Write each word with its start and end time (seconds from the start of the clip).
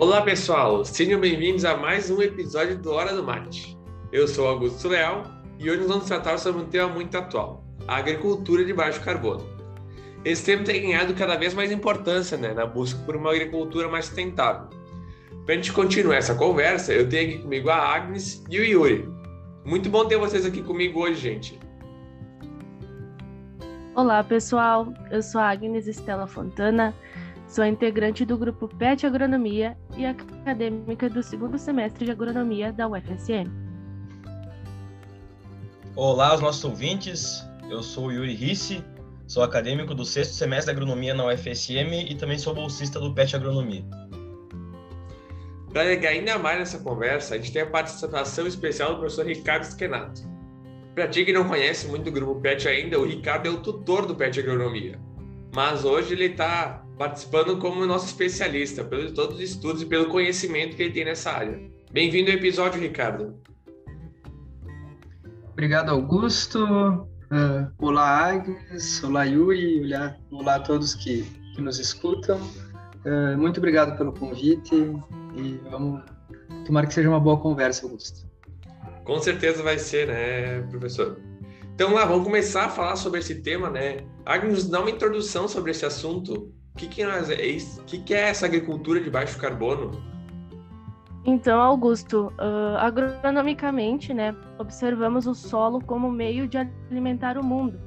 Olá 0.00 0.22
pessoal, 0.22 0.84
sejam 0.84 1.18
bem-vindos 1.18 1.64
a 1.64 1.76
mais 1.76 2.08
um 2.08 2.22
episódio 2.22 2.78
do 2.78 2.92
Hora 2.92 3.16
do 3.16 3.24
Mate. 3.24 3.76
Eu 4.12 4.28
sou 4.28 4.46
Augusto 4.46 4.86
Leal 4.86 5.24
e 5.58 5.68
hoje 5.68 5.80
nós 5.80 5.88
vamos 5.88 6.04
tratar 6.06 6.38
sobre 6.38 6.62
um 6.62 6.66
tema 6.66 6.88
muito 6.88 7.18
atual, 7.18 7.64
a 7.88 7.96
agricultura 7.96 8.64
de 8.64 8.72
baixo 8.72 9.00
carbono. 9.00 9.44
Esse 10.24 10.44
tema 10.44 10.62
tem 10.62 10.82
ganhado 10.82 11.14
cada 11.14 11.34
vez 11.36 11.52
mais 11.52 11.72
importância 11.72 12.38
né, 12.38 12.54
na 12.54 12.64
busca 12.64 12.96
por 13.00 13.16
uma 13.16 13.32
agricultura 13.32 13.88
mais 13.88 14.04
sustentável. 14.04 14.68
Para 15.44 15.54
a 15.54 15.56
gente 15.56 15.72
continuar 15.72 16.18
essa 16.18 16.36
conversa, 16.36 16.92
eu 16.92 17.08
tenho 17.08 17.30
aqui 17.30 17.42
comigo 17.42 17.68
a 17.68 17.76
Agnes 17.76 18.44
e 18.48 18.60
o 18.60 18.64
Yuri. 18.64 19.08
Muito 19.64 19.90
bom 19.90 20.06
ter 20.06 20.16
vocês 20.16 20.46
aqui 20.46 20.62
comigo 20.62 21.00
hoje, 21.00 21.16
gente. 21.16 21.58
Olá 23.96 24.22
pessoal, 24.22 24.94
eu 25.10 25.20
sou 25.20 25.40
a 25.40 25.50
Agnes 25.50 25.88
Estela 25.88 26.28
Fontana, 26.28 26.94
Sou 27.48 27.64
integrante 27.64 28.26
do 28.26 28.36
grupo 28.36 28.68
PET 28.68 29.06
Agronomia 29.06 29.74
e 29.98 30.06
acadêmica 30.06 31.10
do 31.10 31.20
segundo 31.24 31.58
semestre 31.58 32.04
de 32.04 32.12
Agronomia 32.12 32.72
da 32.72 32.86
UFSM. 32.86 33.50
Olá 35.96 36.28
aos 36.28 36.40
nossos 36.40 36.64
ouvintes, 36.64 37.44
eu 37.68 37.82
sou 37.82 38.06
o 38.06 38.12
Yuri 38.12 38.32
Risse, 38.32 38.84
sou 39.26 39.42
acadêmico 39.42 39.96
do 39.96 40.04
sexto 40.04 40.34
semestre 40.34 40.72
de 40.72 40.80
Agronomia 40.80 41.14
na 41.14 41.26
UFSM 41.26 42.06
e 42.08 42.14
também 42.14 42.38
sou 42.38 42.54
bolsista 42.54 43.00
do 43.00 43.12
PET 43.12 43.34
Agronomia. 43.34 43.84
Para 45.72 45.82
ligar 45.82 46.10
ainda 46.10 46.38
mais 46.38 46.60
nessa 46.60 46.78
conversa, 46.78 47.34
a 47.34 47.38
gente 47.38 47.52
tem 47.52 47.62
a 47.62 47.66
participação 47.66 48.46
especial 48.46 48.92
do 48.92 49.00
professor 49.00 49.26
Ricardo 49.26 49.64
Schenato. 49.64 50.22
Para 50.94 51.08
ti 51.08 51.24
que 51.24 51.32
não 51.32 51.48
conhece 51.48 51.88
muito 51.88 52.08
o 52.08 52.12
grupo 52.12 52.40
PET 52.40 52.68
ainda, 52.68 53.00
o 53.00 53.04
Ricardo 53.04 53.48
é 53.48 53.50
o 53.50 53.60
tutor 53.60 54.06
do 54.06 54.14
PET 54.14 54.38
Agronomia. 54.38 55.07
Mas 55.58 55.84
hoje 55.84 56.14
ele 56.14 56.26
está 56.26 56.84
participando 56.96 57.58
como 57.58 57.84
nosso 57.84 58.06
especialista, 58.06 58.84
pelos 58.84 59.10
todos 59.10 59.34
os 59.34 59.42
estudos 59.42 59.82
e 59.82 59.86
pelo 59.86 60.08
conhecimento 60.08 60.76
que 60.76 60.84
ele 60.84 60.92
tem 60.92 61.04
nessa 61.04 61.32
área. 61.32 61.60
Bem-vindo 61.90 62.30
ao 62.30 62.36
episódio, 62.36 62.80
Ricardo. 62.80 63.34
Obrigado, 65.50 65.90
Augusto. 65.90 66.62
Uh, 66.64 67.72
olá, 67.80 68.28
Agnes. 68.28 69.02
Olá, 69.02 69.24
Yuri. 69.24 69.84
Olá, 69.84 70.16
olá 70.30 70.54
a 70.54 70.60
todos 70.60 70.94
que, 70.94 71.24
que 71.56 71.60
nos 71.60 71.80
escutam. 71.80 72.38
Uh, 73.04 73.36
muito 73.36 73.58
obrigado 73.58 73.98
pelo 73.98 74.12
convite 74.12 74.76
e 75.34 75.60
vamos 75.68 76.04
tomar 76.66 76.86
que 76.86 76.94
seja 76.94 77.08
uma 77.08 77.18
boa 77.18 77.36
conversa, 77.36 77.84
Augusto. 77.84 78.28
Com 79.02 79.18
certeza 79.18 79.60
vai 79.64 79.76
ser, 79.76 80.06
né, 80.06 80.60
professor? 80.70 81.20
Então 81.78 81.94
lá, 81.94 82.04
vamos 82.04 82.24
começar 82.24 82.64
a 82.64 82.68
falar 82.68 82.96
sobre 82.96 83.20
esse 83.20 83.40
tema, 83.40 83.70
né? 83.70 83.98
Agnes, 84.26 84.68
dá 84.68 84.80
uma 84.80 84.90
introdução 84.90 85.46
sobre 85.46 85.70
esse 85.70 85.86
assunto 85.86 86.52
que, 86.76 86.88
que, 86.88 87.04
nós, 87.04 87.30
é, 87.30 87.36
que, 87.86 87.98
que 88.00 88.12
é 88.12 88.30
essa 88.30 88.46
agricultura 88.46 89.00
de 89.00 89.08
baixo 89.08 89.38
carbono? 89.38 89.92
Então, 91.24 91.60
Augusto, 91.60 92.32
uh, 92.36 92.78
agronomicamente, 92.78 94.12
né, 94.12 94.34
observamos 94.58 95.28
o 95.28 95.34
solo 95.36 95.80
como 95.80 96.10
meio 96.10 96.48
de 96.48 96.58
alimentar 96.90 97.38
o 97.38 97.44
mundo, 97.44 97.78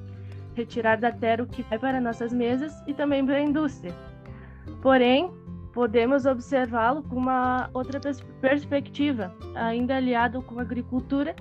retirar 0.55 0.95
da 0.95 1.11
terra 1.11 1.43
o 1.43 1.47
que 1.47 1.61
vai 1.63 1.77
para 1.77 1.99
nossas 1.99 2.31
mesas 2.31 2.73
e 2.87 2.93
também 2.93 3.25
para 3.25 3.35
a 3.35 3.41
indústria. 3.41 3.93
Porém, 4.81 5.29
podemos 5.73 6.25
observá-lo 6.25 7.03
com 7.03 7.17
uma 7.17 7.69
outra 7.73 7.99
pers 7.99 8.21
perspectiva, 8.39 9.35
ainda 9.53 9.97
aliado 9.97 10.41
com 10.43 10.59
a 10.59 10.61
agricultura 10.61 11.35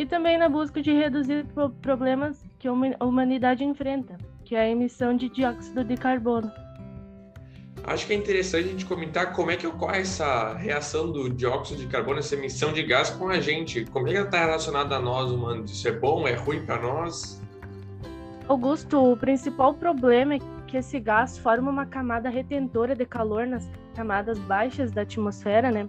e 0.00 0.06
também 0.06 0.38
na 0.38 0.48
busca 0.48 0.80
de 0.80 0.94
reduzir 0.94 1.44
pro 1.52 1.68
problemas 1.68 2.42
que 2.58 2.66
a 2.66 2.72
humanidade 3.04 3.62
enfrenta, 3.62 4.16
que 4.46 4.56
é 4.56 4.60
a 4.60 4.68
emissão 4.70 5.14
de 5.14 5.28
dióxido 5.28 5.84
de 5.84 5.94
carbono. 5.94 6.50
Acho 7.84 8.06
que 8.06 8.14
é 8.14 8.16
interessante 8.16 8.64
a 8.64 8.70
gente 8.70 8.86
comentar 8.86 9.34
como 9.34 9.50
é 9.50 9.56
que 9.56 9.66
ocorre 9.66 10.00
essa 10.00 10.54
reação 10.54 11.12
do 11.12 11.28
dióxido 11.28 11.82
de 11.82 11.86
carbono, 11.86 12.18
essa 12.18 12.34
emissão 12.34 12.72
de 12.72 12.82
gás 12.82 13.10
com 13.10 13.28
a 13.28 13.40
gente. 13.40 13.84
Como 13.84 14.08
é 14.08 14.12
que 14.12 14.16
ela 14.16 14.24
está 14.24 14.40
relacionada 14.40 14.96
a 14.96 14.98
nós 14.98 15.30
humanos? 15.30 15.70
Isso 15.70 15.86
é 15.86 15.92
bom? 15.92 16.26
É 16.26 16.34
ruim 16.34 16.64
para 16.64 16.80
nós? 16.80 17.38
Augusto, 18.48 19.12
o 19.12 19.14
principal 19.18 19.74
problema 19.74 20.36
é 20.36 20.38
que 20.66 20.78
esse 20.78 20.98
gás 20.98 21.36
forma 21.36 21.70
uma 21.70 21.84
camada 21.84 22.30
retentora 22.30 22.94
de 22.94 23.04
calor 23.04 23.46
nas 23.46 23.68
camadas 23.94 24.38
baixas 24.38 24.92
da 24.92 25.02
atmosfera, 25.02 25.70
né? 25.70 25.86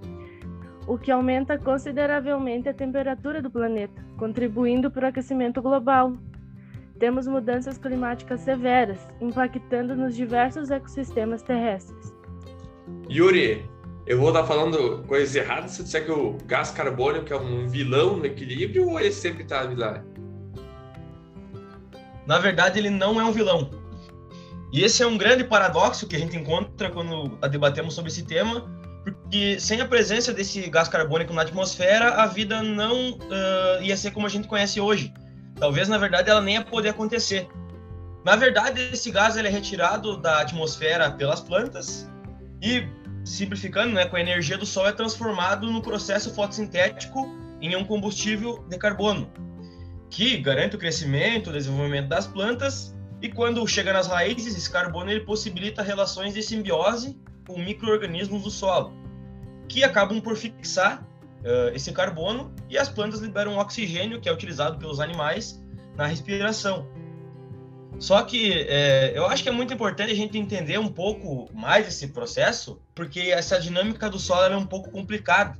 O 0.87 0.97
que 0.97 1.11
aumenta 1.11 1.57
consideravelmente 1.57 2.67
a 2.67 2.73
temperatura 2.73 3.41
do 3.41 3.49
planeta, 3.49 4.03
contribuindo 4.17 4.89
para 4.89 5.05
o 5.05 5.09
aquecimento 5.09 5.61
global, 5.61 6.13
temos 6.99 7.27
mudanças 7.27 7.77
climáticas 7.77 8.41
severas, 8.41 8.99
impactando 9.19 9.95
nos 9.95 10.15
diversos 10.15 10.69
ecossistemas 10.69 11.41
terrestres. 11.41 12.13
Yuri, 13.09 13.65
eu 14.05 14.19
vou 14.19 14.29
estar 14.29 14.43
falando 14.43 15.03
coisas 15.07 15.35
erradas 15.35 15.71
se 15.71 15.83
disser 15.83 16.05
que 16.05 16.11
o 16.11 16.37
gás 16.45 16.71
carbônico 16.71 17.31
é 17.33 17.37
um 17.37 17.67
vilão 17.67 18.17
no 18.17 18.25
equilíbrio 18.25 18.89
ou 18.89 18.99
ele 18.99 19.11
sempre 19.11 19.43
está 19.43 19.63
vilão? 19.65 20.03
Na 22.25 22.39
verdade, 22.39 22.79
ele 22.79 22.89
não 22.89 23.19
é 23.19 23.23
um 23.23 23.31
vilão. 23.31 23.69
E 24.71 24.83
esse 24.83 25.03
é 25.03 25.07
um 25.07 25.17
grande 25.17 25.43
paradoxo 25.43 26.07
que 26.07 26.15
a 26.15 26.19
gente 26.19 26.37
encontra 26.37 26.89
quando 26.89 27.29
debatemos 27.49 27.93
sobre 27.93 28.09
esse 28.09 28.25
tema, 28.25 28.69
porque 29.03 29.59
sem 29.59 29.81
a 29.81 29.87
presença 29.87 30.31
desse 30.31 30.69
gás 30.69 30.87
carbônico 30.87 31.33
na 31.33 31.41
atmosfera, 31.41 32.21
a 32.21 32.27
vida 32.27 32.61
não 32.61 33.11
uh, 33.11 33.81
ia 33.81 33.97
ser 33.97 34.11
como 34.11 34.27
a 34.27 34.29
gente 34.29 34.47
conhece 34.47 34.79
hoje. 34.79 35.13
Talvez, 35.55 35.87
na 35.87 35.97
verdade, 35.97 36.29
ela 36.29 36.41
nem 36.41 36.55
ia 36.55 36.63
poder 36.63 36.89
acontecer. 36.89 37.47
Na 38.23 38.35
verdade, 38.35 38.81
esse 38.93 39.09
gás 39.09 39.35
ele 39.35 39.47
é 39.47 39.51
retirado 39.51 40.17
da 40.17 40.41
atmosfera 40.41 41.09
pelas 41.11 41.41
plantas 41.41 42.07
e, 42.61 42.87
simplificando, 43.25 43.93
né, 43.93 44.05
com 44.05 44.15
a 44.15 44.21
energia 44.21 44.57
do 44.57 44.65
sol 44.65 44.87
é 44.87 44.91
transformado 44.91 45.71
no 45.71 45.81
processo 45.81 46.33
fotossintético 46.33 47.27
em 47.59 47.75
um 47.75 47.83
combustível 47.83 48.63
de 48.69 48.77
carbono, 48.77 49.31
que 50.09 50.37
garante 50.37 50.75
o 50.75 50.79
crescimento, 50.79 51.49
o 51.49 51.53
desenvolvimento 51.53 52.07
das 52.07 52.27
plantas 52.27 52.95
e 53.21 53.29
quando 53.29 53.65
chega 53.67 53.93
nas 53.93 54.07
raízes, 54.07 54.55
esse 54.55 54.69
carbono 54.69 55.11
ele 55.11 55.21
possibilita 55.21 55.83
relações 55.83 56.33
de 56.33 56.41
simbiose 56.41 57.19
com 57.51 57.59
micro-organismos 57.59 58.43
do 58.43 58.49
solo, 58.49 58.93
que 59.67 59.83
acabam 59.83 60.21
por 60.21 60.35
fixar 60.35 61.03
uh, 61.41 61.75
esse 61.75 61.91
carbono 61.91 62.53
e 62.69 62.77
as 62.77 62.89
plantas 62.89 63.19
liberam 63.19 63.57
oxigênio 63.57 64.19
que 64.19 64.29
é 64.29 64.33
utilizado 64.33 64.77
pelos 64.77 64.99
animais 64.99 65.61
na 65.95 66.05
respiração. 66.05 66.87
Só 67.99 68.23
que 68.23 68.65
é, 68.67 69.11
eu 69.15 69.27
acho 69.27 69.43
que 69.43 69.49
é 69.49 69.51
muito 69.51 69.73
importante 69.73 70.11
a 70.11 70.15
gente 70.15 70.35
entender 70.35 70.79
um 70.79 70.87
pouco 70.87 71.47
mais 71.53 71.87
esse 71.87 72.07
processo, 72.07 72.81
porque 72.95 73.19
essa 73.19 73.59
dinâmica 73.59 74.09
do 74.09 74.17
solo 74.17 74.53
é 74.53 74.57
um 74.57 74.65
pouco 74.65 74.89
complicada. 74.89 75.55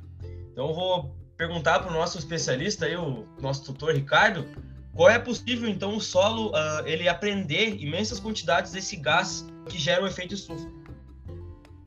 Então 0.52 0.70
eu 0.70 0.74
vou 0.74 1.16
perguntar 1.38 1.80
para 1.80 1.92
o 1.92 1.94
nosso 1.94 2.18
especialista, 2.18 2.88
aí, 2.88 2.96
o 2.96 3.28
nosso 3.40 3.64
tutor 3.64 3.94
Ricardo, 3.94 4.48
qual 4.94 5.10
é 5.10 5.20
possível 5.20 5.70
então 5.70 5.96
o 5.96 6.02
solo 6.02 6.50
uh, 6.50 6.86
ele 6.86 7.08
aprender 7.08 7.76
imensas 7.80 8.20
quantidades 8.20 8.72
desse 8.72 8.96
gás 8.96 9.46
que 9.70 9.78
gera 9.78 10.04
o 10.04 10.08
efeito 10.08 10.34
estufa. 10.34 10.68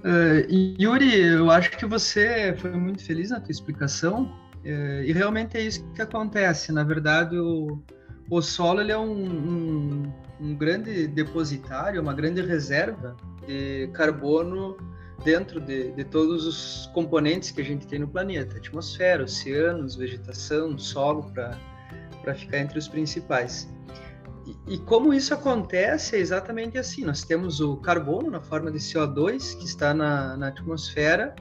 Uh, 0.04 0.44
Yuri, 0.78 1.18
eu 1.18 1.50
acho 1.50 1.70
que 1.70 1.86
você 1.86 2.54
foi 2.58 2.72
muito 2.72 3.02
feliz 3.02 3.30
na 3.30 3.40
tua 3.40 3.50
explicação 3.50 4.24
uh, 4.62 5.02
e 5.02 5.10
realmente 5.12 5.56
é 5.56 5.62
isso 5.62 5.82
que 5.94 6.02
acontece. 6.02 6.70
Na 6.72 6.84
verdade, 6.84 7.38
o, 7.38 7.82
o 8.28 8.42
solo 8.42 8.82
ele 8.82 8.92
é 8.92 8.98
um, 8.98 9.14
um, 9.14 10.12
um, 10.42 10.54
grande 10.54 11.06
depositário, 11.06 12.02
uma 12.02 12.12
grande 12.12 12.42
reserva 12.42 13.16
de 13.46 13.88
carbono 13.94 14.76
dentro 15.24 15.58
de, 15.58 15.92
de, 15.92 16.04
todos 16.04 16.46
os 16.46 16.90
componentes 16.92 17.50
que 17.50 17.62
a 17.62 17.64
gente 17.64 17.86
tem 17.86 17.98
no 17.98 18.08
planeta, 18.08 18.58
atmosfera, 18.58 19.24
oceanos, 19.24 19.96
vegetação, 19.96 20.76
solo, 20.76 21.32
para 21.32 22.34
ficar 22.34 22.58
entre 22.58 22.78
os 22.78 22.88
principais. 22.88 23.72
E, 24.66 24.78
como 24.78 25.12
isso 25.12 25.34
acontece 25.34 26.16
é 26.16 26.18
exatamente 26.18 26.78
assim: 26.78 27.04
nós 27.04 27.22
temos 27.22 27.60
o 27.60 27.76
carbono 27.76 28.30
na 28.30 28.40
forma 28.40 28.70
de 28.70 28.78
CO2 28.78 29.58
que 29.58 29.64
está 29.64 29.92
na, 29.92 30.36
na 30.36 30.48
atmosfera 30.48 31.34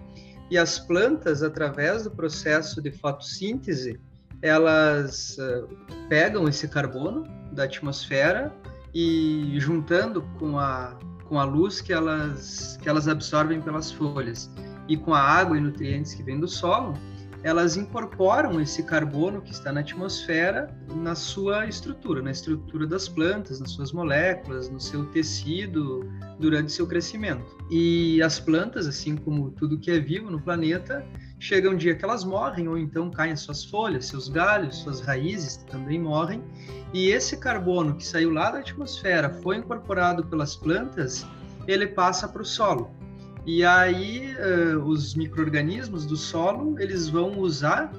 e 0.50 0.58
as 0.58 0.78
plantas, 0.78 1.42
através 1.42 2.04
do 2.04 2.12
processo 2.12 2.82
de 2.82 2.92
fotossíntese, 2.92 4.00
elas 4.42 5.38
uh, 5.40 5.68
pegam 6.10 6.48
esse 6.48 6.68
carbono 6.68 7.24
da 7.52 7.64
atmosfera 7.64 8.54
e 8.94 9.56
juntando 9.58 10.22
com 10.38 10.60
a, 10.60 10.98
com 11.26 11.40
a 11.40 11.44
luz 11.44 11.82
que 11.82 11.94
elas, 11.94 12.78
que 12.82 12.90
elas 12.90 13.08
absorvem 13.08 13.62
pelas 13.62 13.92
folhas 13.92 14.52
e 14.88 14.98
com 14.98 15.14
a 15.14 15.20
água 15.20 15.58
e 15.58 15.62
nutrientes 15.62 16.14
que 16.14 16.22
vêm 16.22 16.40
do 16.40 16.48
solo, 16.48 16.94
elas 17.44 17.76
incorporam 17.76 18.60
esse 18.62 18.82
carbono 18.84 19.42
que 19.42 19.52
está 19.52 19.72
na 19.72 19.82
atmosfera 19.82 20.74
na 20.96 21.14
sua 21.14 21.68
estrutura, 21.68 22.22
na 22.22 22.32
estrutura 22.32 22.88
das 22.88 23.10
plantas, 23.10 23.60
nas 23.60 23.72
suas 23.72 23.92
moléculas, 23.92 24.70
no 24.70 24.80
seu 24.80 25.06
tecido 25.08 26.10
durante 26.40 26.72
seu 26.72 26.88
crescimento. 26.88 27.46
E 27.70 28.22
as 28.22 28.40
plantas, 28.40 28.88
assim 28.88 29.18
como 29.18 29.52
tudo 29.52 29.78
que 29.78 29.92
é 29.92 30.00
vivo 30.00 30.32
no 30.32 30.42
planeta, 30.42 31.06
chega 31.38 31.70
um 31.70 31.76
dia 31.76 31.96
que 31.96 32.06
elas 32.06 32.24
morrem 32.24 32.70
ou 32.70 32.78
então 32.78 33.12
caem 33.12 33.34
as 33.34 33.42
suas 33.42 33.66
folhas, 33.66 34.06
seus 34.06 34.30
galhos, 34.30 34.78
suas 34.78 35.02
raízes 35.02 35.58
também 35.70 36.00
morrem. 36.00 36.42
E 36.94 37.10
esse 37.10 37.36
carbono 37.36 37.96
que 37.96 38.06
saiu 38.06 38.32
lá 38.32 38.52
da 38.52 38.60
atmosfera 38.60 39.30
foi 39.30 39.58
incorporado 39.58 40.26
pelas 40.26 40.56
plantas, 40.56 41.26
ele 41.68 41.88
passa 41.88 42.26
para 42.28 42.42
o 42.42 42.46
solo. 42.46 43.03
E 43.46 43.64
aí 43.66 44.34
uh, 44.36 44.80
os 44.84 45.16
micro-organismos 45.16 46.06
do 46.06 46.16
solo, 46.16 46.80
eles 46.80 47.10
vão 47.10 47.38
usar 47.40 47.92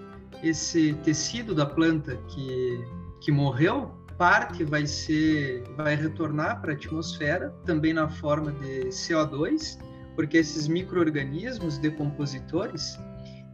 esse 0.43 0.95
tecido 1.05 1.55
da 1.55 1.67
planta 1.67 2.17
que, 2.29 2.85
que 3.21 3.31
morreu, 3.31 3.91
parte 4.17 4.65
vai 4.65 4.87
ser 4.87 5.65
vai 5.77 5.97
retornar 5.97 6.61
para 6.61 6.73
a 6.73 6.75
atmosfera, 6.75 7.51
também 7.65 7.93
na 7.93 8.09
forma 8.09 8.53
de 8.53 8.87
CO2, 8.87 9.79
porque 10.15 10.39
esses 10.39 10.67
micro-organismos 10.67 11.79
decompositores, 11.79 12.99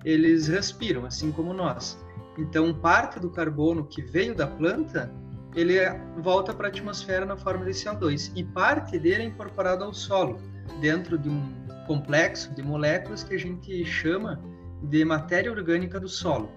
eles 0.05 0.47
respiram, 0.47 1.07
assim 1.07 1.33
como 1.33 1.53
nós. 1.53 1.99
Então, 2.39 2.73
parte 2.73 3.19
do 3.19 3.31
carbono 3.31 3.85
que 3.85 4.03
veio 4.03 4.35
da 4.35 4.47
planta, 4.47 5.13
ele 5.55 5.75
volta 6.23 6.55
para 6.55 6.69
a 6.69 6.71
atmosfera 6.71 7.27
na 7.27 7.37
forma 7.37 7.65
de 7.65 7.73
CO2 7.73 8.31
e 8.37 8.45
parte 8.45 8.99
dele 8.99 9.25
é 9.25 9.27
incorporado 9.27 9.85
ao 9.85 9.93
solo, 9.93 10.39
dentro 10.81 11.19
de 11.19 11.29
um 11.29 11.60
complexo 11.91 12.55
de 12.55 12.63
moléculas 12.63 13.25
que 13.25 13.35
a 13.35 13.39
gente 13.39 13.85
chama 13.85 14.41
de 14.81 15.05
matéria 15.05 15.51
orgânica 15.51 15.99
do 15.99 16.09
solo. 16.09 16.49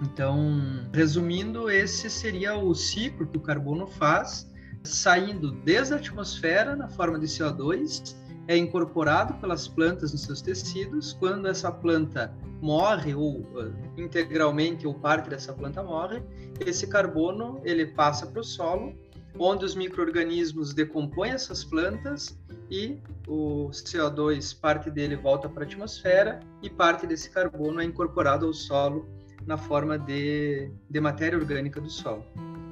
Então, 0.00 0.88
resumindo, 0.94 1.68
esse 1.68 2.08
seria 2.08 2.54
o 2.54 2.72
ciclo 2.72 3.26
que 3.26 3.36
o 3.36 3.40
carbono 3.40 3.88
faz, 3.88 4.48
saindo 4.84 5.50
desde 5.64 5.94
a 5.94 5.96
atmosfera 5.96 6.76
na 6.76 6.88
forma 6.88 7.18
de 7.18 7.26
CO2, 7.26 8.14
é 8.46 8.56
incorporado 8.56 9.34
pelas 9.40 9.66
plantas 9.66 10.12
nos 10.12 10.22
seus 10.22 10.40
tecidos. 10.40 11.14
Quando 11.14 11.48
essa 11.48 11.72
planta 11.72 12.32
morre 12.62 13.12
ou 13.12 13.40
uh, 13.40 13.74
integralmente 13.96 14.86
ou 14.86 14.94
parte 14.94 15.28
dessa 15.28 15.52
planta 15.52 15.82
morre, 15.82 16.22
esse 16.64 16.86
carbono 16.86 17.60
ele 17.64 17.86
passa 17.86 18.24
para 18.24 18.40
o 18.40 18.44
solo, 18.44 18.94
onde 19.40 19.64
os 19.64 19.74
micro-organismos 19.74 20.74
decompõem 20.74 21.30
essas 21.30 21.64
plantas 21.64 22.38
e 22.70 22.98
o 23.26 23.70
CO2, 23.70 24.58
parte 24.60 24.90
dele 24.90 25.16
volta 25.16 25.48
para 25.48 25.64
a 25.64 25.66
atmosfera 25.66 26.40
e 26.62 26.68
parte 26.68 27.06
desse 27.06 27.30
carbono 27.30 27.80
é 27.80 27.84
incorporado 27.84 28.46
ao 28.46 28.52
solo 28.52 29.08
na 29.46 29.56
forma 29.56 29.98
de, 29.98 30.70
de 30.90 31.00
matéria 31.00 31.38
orgânica 31.38 31.80
do 31.80 31.88
solo. 31.88 32.24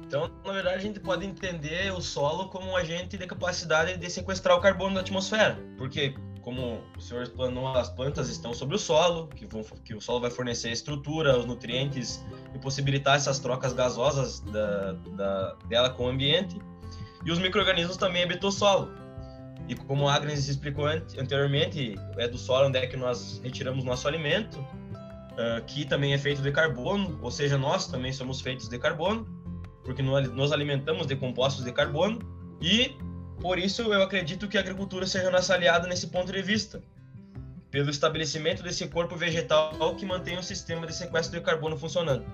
Então, 0.05 0.29
na 0.45 0.53
verdade, 0.53 0.75
a 0.75 0.79
gente 0.79 0.99
pode 0.99 1.25
entender 1.25 1.91
o 1.91 2.01
solo 2.01 2.49
como 2.49 2.67
um 2.67 2.75
agente 2.75 3.17
de 3.17 3.25
capacidade 3.25 3.97
de 3.97 4.09
sequestrar 4.09 4.55
o 4.57 4.61
carbono 4.61 4.95
da 4.95 5.01
atmosfera, 5.01 5.59
porque 5.77 6.13
como 6.41 6.81
o 6.97 7.01
senhor 7.01 7.23
explanou, 7.23 7.67
as 7.69 7.89
plantas 7.89 8.29
estão 8.29 8.53
sobre 8.53 8.75
o 8.75 8.79
solo, 8.79 9.27
que, 9.27 9.45
vão, 9.45 9.63
que 9.83 9.93
o 9.93 10.01
solo 10.01 10.21
vai 10.21 10.31
fornecer 10.31 10.69
a 10.69 10.71
estrutura, 10.71 11.37
os 11.37 11.45
nutrientes 11.45 12.25
e 12.53 12.59
possibilitar 12.59 13.15
essas 13.15 13.39
trocas 13.39 13.73
gasosas 13.73 14.39
da, 14.41 14.93
da, 15.15 15.55
dela 15.67 15.89
com 15.89 16.05
o 16.05 16.07
ambiente. 16.09 16.59
E 17.25 17.31
os 17.31 17.39
micro-organismos 17.39 17.97
também 17.97 18.23
habitam 18.23 18.49
o 18.49 18.51
solo. 18.51 18.91
E 19.67 19.75
como 19.75 20.07
a 20.07 20.15
Agnes 20.15 20.47
explicou 20.47 20.85
anteriormente, 20.87 21.95
é 22.17 22.27
do 22.27 22.37
solo 22.37 22.67
onde 22.67 22.79
é 22.79 22.87
que 22.87 22.97
nós 22.97 23.39
retiramos 23.43 23.83
nosso 23.83 24.07
alimento, 24.07 24.57
uh, 24.59 25.63
que 25.67 25.85
também 25.85 26.13
é 26.13 26.17
feito 26.17 26.41
de 26.41 26.51
carbono, 26.51 27.19
ou 27.21 27.29
seja, 27.29 27.57
nós 27.57 27.87
também 27.87 28.11
somos 28.11 28.41
feitos 28.41 28.67
de 28.67 28.79
carbono, 28.79 29.27
porque 29.83 30.01
nós 30.01 30.51
alimentamos 30.51 31.05
de 31.05 31.15
compostos 31.15 31.65
de 31.65 31.71
carbono, 31.71 32.19
e 32.61 32.95
por 33.41 33.57
isso 33.57 33.81
eu 33.81 34.01
acredito 34.01 34.47
que 34.47 34.57
a 34.57 34.61
agricultura 34.61 35.05
seja 35.05 35.29
nossa 35.31 35.53
aliada 35.53 35.87
nesse 35.87 36.07
ponto 36.07 36.31
de 36.31 36.41
vista, 36.41 36.81
pelo 37.71 37.89
estabelecimento 37.89 38.63
desse 38.63 38.87
corpo 38.87 39.15
vegetal 39.15 39.95
que 39.95 40.05
mantém 40.05 40.37
o 40.37 40.43
sistema 40.43 40.87
de 40.87 40.95
sequestro 40.95 41.39
de 41.39 41.45
carbono 41.45 41.77
funcionando. 41.77 42.25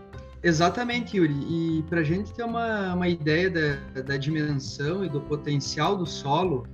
Exatamente, 0.42 1.18
Yuri. 1.18 1.34
E 1.34 1.84
para 1.90 2.02
a 2.02 2.04
gente 2.04 2.34
ter 2.34 2.44
uma, 2.44 2.94
uma 2.94 3.08
ideia 3.08 3.50
da, 3.50 4.02
da 4.02 4.18
dimensão 4.18 5.04
e 5.04 5.10
do 5.10 5.20
potencial 5.22 5.98
do 5.98 6.06
solo, 6.06 6.68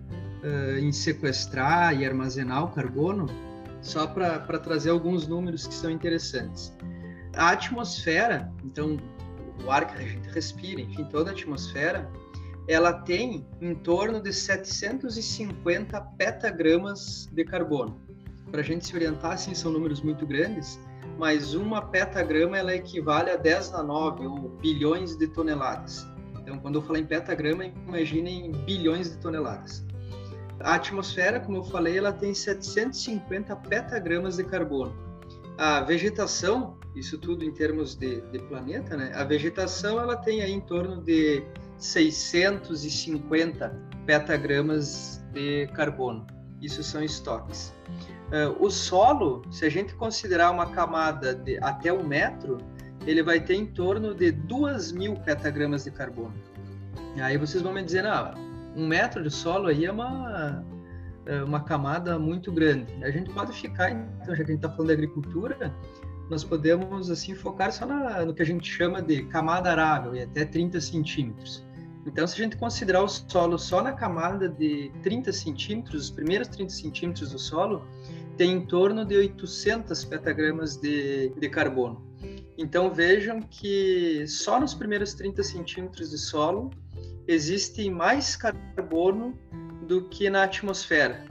uh, 0.44 0.78
em 0.78 0.92
sequestrar 0.92 1.98
e 1.98 2.06
armazenar 2.06 2.66
o 2.66 2.68
carbono, 2.70 3.28
só 3.82 4.06
para 4.06 4.60
trazer 4.60 4.90
alguns 4.90 5.28
números 5.28 5.66
que 5.66 5.74
são 5.74 5.90
interessantes. 5.90 6.76
A 7.34 7.52
atmosfera, 7.52 8.52
então 8.64 9.00
o 9.64 9.72
ar 9.72 9.88
que 9.88 10.04
a 10.04 10.08
gente 10.08 10.30
respira, 10.30 10.82
enfim, 10.82 11.06
toda 11.06 11.32
a 11.32 11.34
atmosfera, 11.34 12.10
ela 12.68 12.94
tem 12.94 13.46
em 13.60 13.76
torno 13.76 14.22
de 14.22 14.32
750 14.32 16.00
petagramas 16.18 17.30
de 17.32 17.44
carbono. 17.44 18.00
Para 18.50 18.62
a 18.62 18.64
gente 18.64 18.86
se 18.86 18.96
orientar, 18.96 19.34
assim, 19.34 19.54
são 19.54 19.72
números 19.72 20.02
muito 20.02 20.26
grandes, 20.26 20.80
mas 21.18 21.54
uma 21.54 21.82
petagrama 21.82 22.58
ela 22.58 22.76
equivale 22.76 23.30
a 23.30 23.36
10 23.36 23.72
na 23.72 23.84
9, 23.84 24.26
ou 24.26 24.50
bilhões 24.62 25.16
de 25.18 25.28
toneladas. 25.28 26.06
Então, 26.42 26.60
quando 26.60 26.76
eu 26.76 26.82
falar 26.82 27.00
em 27.00 27.06
petagrama, 27.06 27.66
imaginem 27.66 28.52
bilhões 28.52 29.12
de 29.12 29.18
toneladas. 29.18 29.86
A 30.60 30.76
atmosfera, 30.76 31.40
como 31.40 31.58
eu 31.58 31.64
falei, 31.64 31.98
ela 31.98 32.12
tem 32.12 32.34
750 32.34 33.56
petagramas 33.56 34.38
de 34.38 34.44
carbono. 34.44 34.94
A 35.58 35.82
vegetação, 35.82 36.78
isso 36.96 37.18
tudo 37.18 37.44
em 37.44 37.52
termos 37.52 37.96
de, 37.96 38.22
de 38.22 38.40
planeta, 38.40 38.96
né? 38.96 39.12
A 39.16 39.24
vegetação 39.24 40.00
ela 40.00 40.16
tem 40.16 40.42
aí 40.42 40.52
em 40.52 40.62
torno 40.62 41.02
de 41.02 41.44
650 41.82 43.76
petagramas 44.06 45.22
de 45.34 45.68
carbono. 45.74 46.26
Isso 46.62 46.84
são 46.84 47.04
estoques. 47.04 47.74
Uh, 48.28 48.64
o 48.64 48.70
solo, 48.70 49.42
se 49.52 49.66
a 49.66 49.70
gente 49.70 49.94
considerar 49.96 50.52
uma 50.52 50.68
camada 50.68 51.34
de 51.34 51.58
até 51.62 51.92
um 51.92 52.04
metro, 52.04 52.60
ele 53.06 53.24
vai 53.24 53.40
ter 53.40 53.56
em 53.56 53.66
torno 53.66 54.14
de 54.14 54.32
2 54.32 54.92
mil 54.92 55.16
petagramas 55.16 55.84
de 55.84 55.92
carbono. 55.92 56.34
Aí 57.22 57.38
vocês 57.38 57.62
vão 57.62 57.74
me 57.74 57.84
dizer, 57.84 58.04
não, 58.04 58.32
um 58.76 58.88
metro 58.88 59.22
de 59.24 59.32
solo 59.32 59.68
aí 59.68 59.86
é 59.86 59.92
uma, 59.92 60.64
é 61.26 61.44
uma 61.44 61.62
camada 61.62 62.18
muito 62.18 62.52
grande. 62.52 63.04
A 63.04 63.10
gente 63.10 63.32
pode 63.32 63.52
ficar, 63.54 63.92
então, 63.92 64.28
já 64.28 64.36
que 64.36 64.44
a 64.44 64.46
gente 64.46 64.56
está 64.58 64.70
falando 64.70 64.88
de 64.88 64.94
agricultura, 64.94 65.76
nós 66.30 66.44
podemos 66.44 67.12
assim 67.12 67.36
focar 67.36 67.72
só 67.74 67.86
na, 67.86 68.24
no 68.24 68.34
que 68.34 68.42
a 68.42 68.46
gente 68.46 68.70
chama 68.72 69.02
de 69.02 69.24
camada 69.24 69.70
arável, 69.72 70.16
e 70.16 70.22
até 70.22 70.46
30 70.46 70.80
centímetros. 70.80 71.66
Então, 72.06 72.26
se 72.26 72.36
a 72.40 72.44
gente 72.44 72.58
considerar 72.58 73.04
o 73.04 73.08
solo 73.08 73.58
só 73.58 73.82
na 73.82 73.94
camada 73.94 74.50
de 74.50 74.92
30 75.04 75.32
centímetros, 75.32 76.06
os 76.06 76.12
primeiros 76.12 76.48
30 76.48 76.72
centímetros 76.72 77.32
do 77.32 77.40
solo, 77.40 77.88
tem 78.38 78.54
em 78.54 78.66
torno 78.66 79.06
de 79.06 79.16
800 79.16 80.04
petagramas 80.06 80.78
de, 80.78 81.30
de 81.30 81.50
carbono. 81.50 82.04
Então, 82.58 82.92
vejam 82.92 83.40
que 83.42 84.26
só 84.28 84.60
nos 84.60 84.74
primeiros 84.74 85.14
30 85.14 85.44
centímetros 85.44 86.10
de 86.10 86.18
solo 86.18 86.72
existe 87.28 87.90
mais 87.90 88.36
carbono 88.36 89.38
do 89.88 90.08
que 90.10 90.30
na 90.30 90.44
atmosfera. 90.44 91.26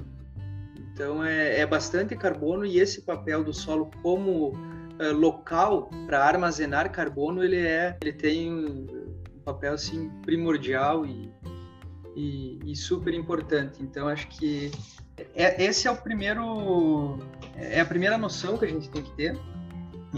Então 0.92 1.24
é, 1.24 1.60
é 1.60 1.66
bastante 1.66 2.14
carbono 2.14 2.66
e 2.66 2.78
esse 2.78 3.00
papel 3.00 3.42
do 3.42 3.54
solo 3.54 3.90
como 4.02 4.50
uh, 4.50 5.12
local 5.14 5.88
para 6.06 6.22
armazenar 6.22 6.92
carbono 6.92 7.42
ele 7.42 7.56
é 7.56 7.96
ele 8.02 8.12
tem 8.12 8.86
um 9.40 9.42
papel 9.42 9.74
assim 9.74 10.10
primordial 10.22 11.06
e, 11.06 11.32
e, 12.14 12.58
e 12.64 12.76
super 12.76 13.14
importante. 13.14 13.82
Então 13.82 14.06
acho 14.06 14.28
que 14.28 14.70
é, 15.34 15.62
esse 15.64 15.88
é 15.88 15.90
o 15.90 15.96
primeiro 15.96 17.18
é 17.56 17.80
a 17.80 17.86
primeira 17.86 18.16
noção 18.16 18.56
que 18.56 18.64
a 18.64 18.68
gente 18.68 18.88
tem 18.88 19.02
que 19.02 19.12
ter 19.12 19.38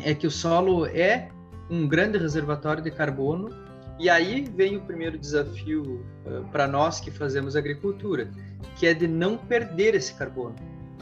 é 0.04 0.14
que 0.14 0.26
o 0.26 0.30
solo 0.30 0.86
é 0.86 1.30
um 1.70 1.86
grande 1.86 2.18
reservatório 2.18 2.82
de 2.82 2.90
carbono 2.90 3.50
e 3.98 4.08
aí 4.08 4.42
vem 4.42 4.76
o 4.76 4.80
primeiro 4.80 5.18
desafio 5.18 6.04
uh, 6.26 6.44
para 6.50 6.66
nós 6.66 6.98
que 6.98 7.10
fazemos 7.10 7.54
agricultura, 7.54 8.30
que 8.76 8.86
é 8.86 8.94
de 8.94 9.06
não 9.06 9.36
perder 9.36 9.94
esse 9.94 10.14
carbono. 10.14 10.56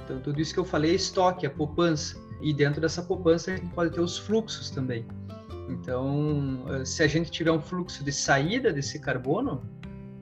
Então, 0.04 0.20
tudo 0.20 0.40
isso 0.40 0.52
que 0.52 0.60
eu 0.60 0.64
falei 0.64 0.92
é 0.92 0.94
estoque, 0.94 1.46
a 1.46 1.50
poupança. 1.50 2.16
E 2.42 2.52
dentro 2.52 2.80
dessa 2.80 3.02
poupança 3.02 3.52
a 3.52 3.56
gente 3.56 3.72
pode 3.72 3.94
ter 3.94 4.00
os 4.00 4.18
fluxos 4.18 4.70
também. 4.70 5.06
Então, 5.70 6.64
uh, 6.66 6.84
se 6.84 7.02
a 7.02 7.06
gente 7.06 7.30
tiver 7.30 7.52
um 7.52 7.60
fluxo 7.60 8.04
de 8.04 8.12
saída 8.12 8.72
desse 8.72 8.98
carbono 8.98 9.62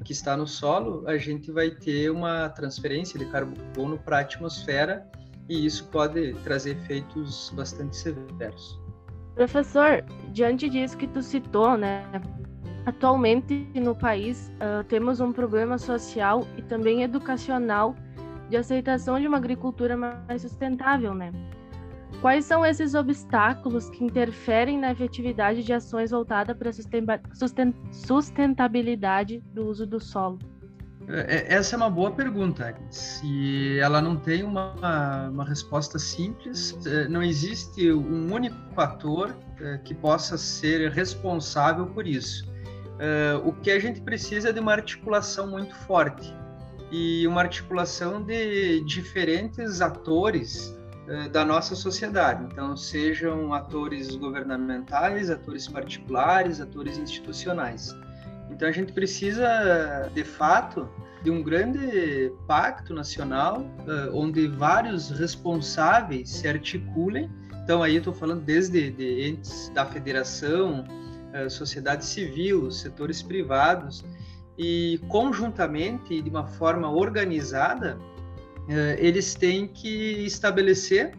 que 0.04 0.12
está 0.12 0.36
no 0.36 0.46
solo, 0.46 1.06
a 1.06 1.18
gente 1.18 1.50
vai 1.50 1.70
ter 1.70 2.10
uma 2.10 2.48
transferência 2.50 3.18
de 3.18 3.26
carbono 3.26 3.98
para 3.98 4.18
a 4.18 4.20
atmosfera 4.20 5.06
e 5.48 5.66
isso 5.66 5.88
pode 5.88 6.34
trazer 6.44 6.76
efeitos 6.76 7.52
bastante 7.54 7.96
severos. 7.96 8.80
Professor, 9.34 10.04
diante 10.32 10.68
disso 10.68 10.96
que 10.96 11.06
tu 11.06 11.22
citou, 11.22 11.76
né, 11.76 12.04
Atualmente, 12.88 13.68
no 13.74 13.94
país, 13.94 14.50
uh, 14.54 14.82
temos 14.84 15.20
um 15.20 15.30
problema 15.30 15.76
social 15.76 16.46
e 16.56 16.62
também 16.62 17.02
educacional 17.02 17.94
de 18.48 18.56
aceitação 18.56 19.20
de 19.20 19.28
uma 19.28 19.36
agricultura 19.36 19.94
mais 19.94 20.40
sustentável, 20.40 21.14
né? 21.14 21.30
Quais 22.20 22.44
são 22.44 22.66
esses 22.66 22.94
obstáculos 22.94 23.88
que 23.90 24.04
interferem 24.04 24.78
na 24.78 24.90
efetividade 24.90 25.62
de 25.62 25.72
ações 25.72 26.10
voltadas 26.10 26.56
para 26.56 26.70
a 26.70 27.92
sustentabilidade 27.92 29.40
do 29.54 29.66
uso 29.66 29.86
do 29.86 30.00
solo? 30.00 30.38
É, 31.08 31.36
é, 31.36 31.54
essa 31.54 31.74
é 31.74 31.78
uma 31.78 31.88
boa 31.88 32.10
pergunta, 32.10 32.76
Se 32.90 33.78
ela 33.78 34.02
não 34.02 34.16
tem 34.16 34.42
uma, 34.42 35.28
uma 35.30 35.44
resposta 35.44 35.98
simples. 35.98 36.76
É, 36.86 37.08
não 37.08 37.22
existe 37.22 37.90
um 37.90 38.32
único 38.32 38.56
fator 38.74 39.34
que 39.84 39.92
possa 39.92 40.38
ser 40.38 40.92
responsável 40.92 41.86
por 41.86 42.06
isso. 42.06 42.46
O 43.44 43.52
que 43.52 43.72
a 43.72 43.78
gente 43.80 44.00
precisa 44.00 44.50
é 44.50 44.52
de 44.52 44.60
uma 44.60 44.72
articulação 44.72 45.48
muito 45.48 45.74
forte 45.74 46.32
e 46.92 47.26
uma 47.26 47.40
articulação 47.40 48.22
de 48.22 48.80
diferentes 48.84 49.80
atores 49.80 50.77
da 51.32 51.44
nossa 51.44 51.74
sociedade. 51.74 52.44
Então, 52.44 52.76
sejam 52.76 53.54
atores 53.54 54.14
governamentais, 54.14 55.30
atores 55.30 55.66
particulares, 55.66 56.60
atores 56.60 56.98
institucionais. 56.98 57.94
Então, 58.50 58.68
a 58.68 58.72
gente 58.72 58.92
precisa, 58.92 60.10
de 60.14 60.24
fato, 60.24 60.88
de 61.22 61.30
um 61.30 61.42
grande 61.42 62.32
pacto 62.46 62.94
nacional, 62.94 63.60
uh, 63.60 64.14
onde 64.14 64.46
vários 64.46 65.10
responsáveis 65.10 66.30
se 66.30 66.48
articulem. 66.48 67.30
Então, 67.64 67.82
aí 67.82 67.96
estou 67.96 68.12
falando 68.12 68.42
desde 68.42 68.90
de 68.90 69.28
entes 69.28 69.70
da 69.74 69.84
federação, 69.84 70.84
uh, 71.34 71.50
sociedade 71.50 72.04
civil, 72.04 72.70
setores 72.70 73.22
privados, 73.22 74.04
e 74.56 75.00
conjuntamente 75.08 76.20
de 76.20 76.30
uma 76.30 76.46
forma 76.46 76.90
organizada, 76.90 77.98
eles 78.98 79.34
têm 79.34 79.66
que 79.66 80.24
estabelecer 80.26 81.12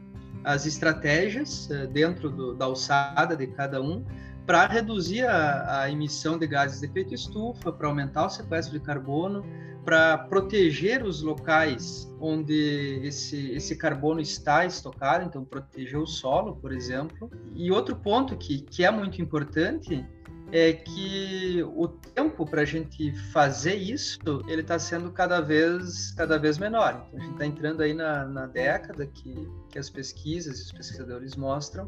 as 0.44 0.66
estratégias 0.66 1.68
dentro 1.92 2.30
do, 2.30 2.54
da 2.54 2.66
alçada 2.66 3.36
de 3.36 3.48
cada 3.48 3.82
um 3.82 4.06
para 4.50 4.66
reduzir 4.66 5.28
a, 5.28 5.82
a, 5.82 5.92
emissão 5.92 6.36
de 6.36 6.48
gases 6.48 6.80
de 6.80 6.88
efeito 6.88 7.14
estufa, 7.14 7.72
para 7.72 7.88
aumentar 7.88 8.26
o 8.26 8.30
sequestro 8.32 8.80
de 8.80 8.84
carbono, 8.84 9.46
para 9.86 10.18
proteger 10.18 11.04
os 11.04 11.22
locais 11.22 12.12
onde 12.20 13.00
esse, 13.04 13.52
esse 13.52 13.76
carbono 13.76 14.20
está 14.20 14.66
estocado, 14.66 15.24
então 15.24 15.46
proteger 15.46 16.00
o 16.00 16.08
solo, 16.08 16.56
por 16.56 16.72
exemplo. 16.72 17.30
E 17.54 17.72
outro 17.72 17.96
ponto 17.96 18.36
que, 18.36 18.62
que 18.62 18.84
é 18.84 18.90
muito 18.90 19.22
importante 19.22 20.04
é 20.52 20.74
que 20.74 21.64
o 21.76 21.88
tempo 21.88 22.46
para 22.46 22.62
a 22.62 22.66
gente 22.66 23.14
fazer 23.32 23.76
isso 23.76 24.20
ele 24.48 24.62
está 24.62 24.80
sendo 24.80 25.12
cada 25.12 25.40
vez 25.42 26.12
cada 26.12 26.38
vez 26.38 26.58
menor. 26.58 27.06
Então, 27.08 27.20
a 27.20 27.24
gente 27.24 27.34
está 27.34 27.46
entrando 27.46 27.82
aí 27.82 27.94
na, 27.94 28.26
na 28.26 28.48
década 28.48 29.06
que, 29.06 29.50
que 29.70 29.78
as 29.78 29.90
pesquisas 29.90 30.60
os 30.60 30.72
pesquisadores 30.72 31.36
mostram 31.36 31.88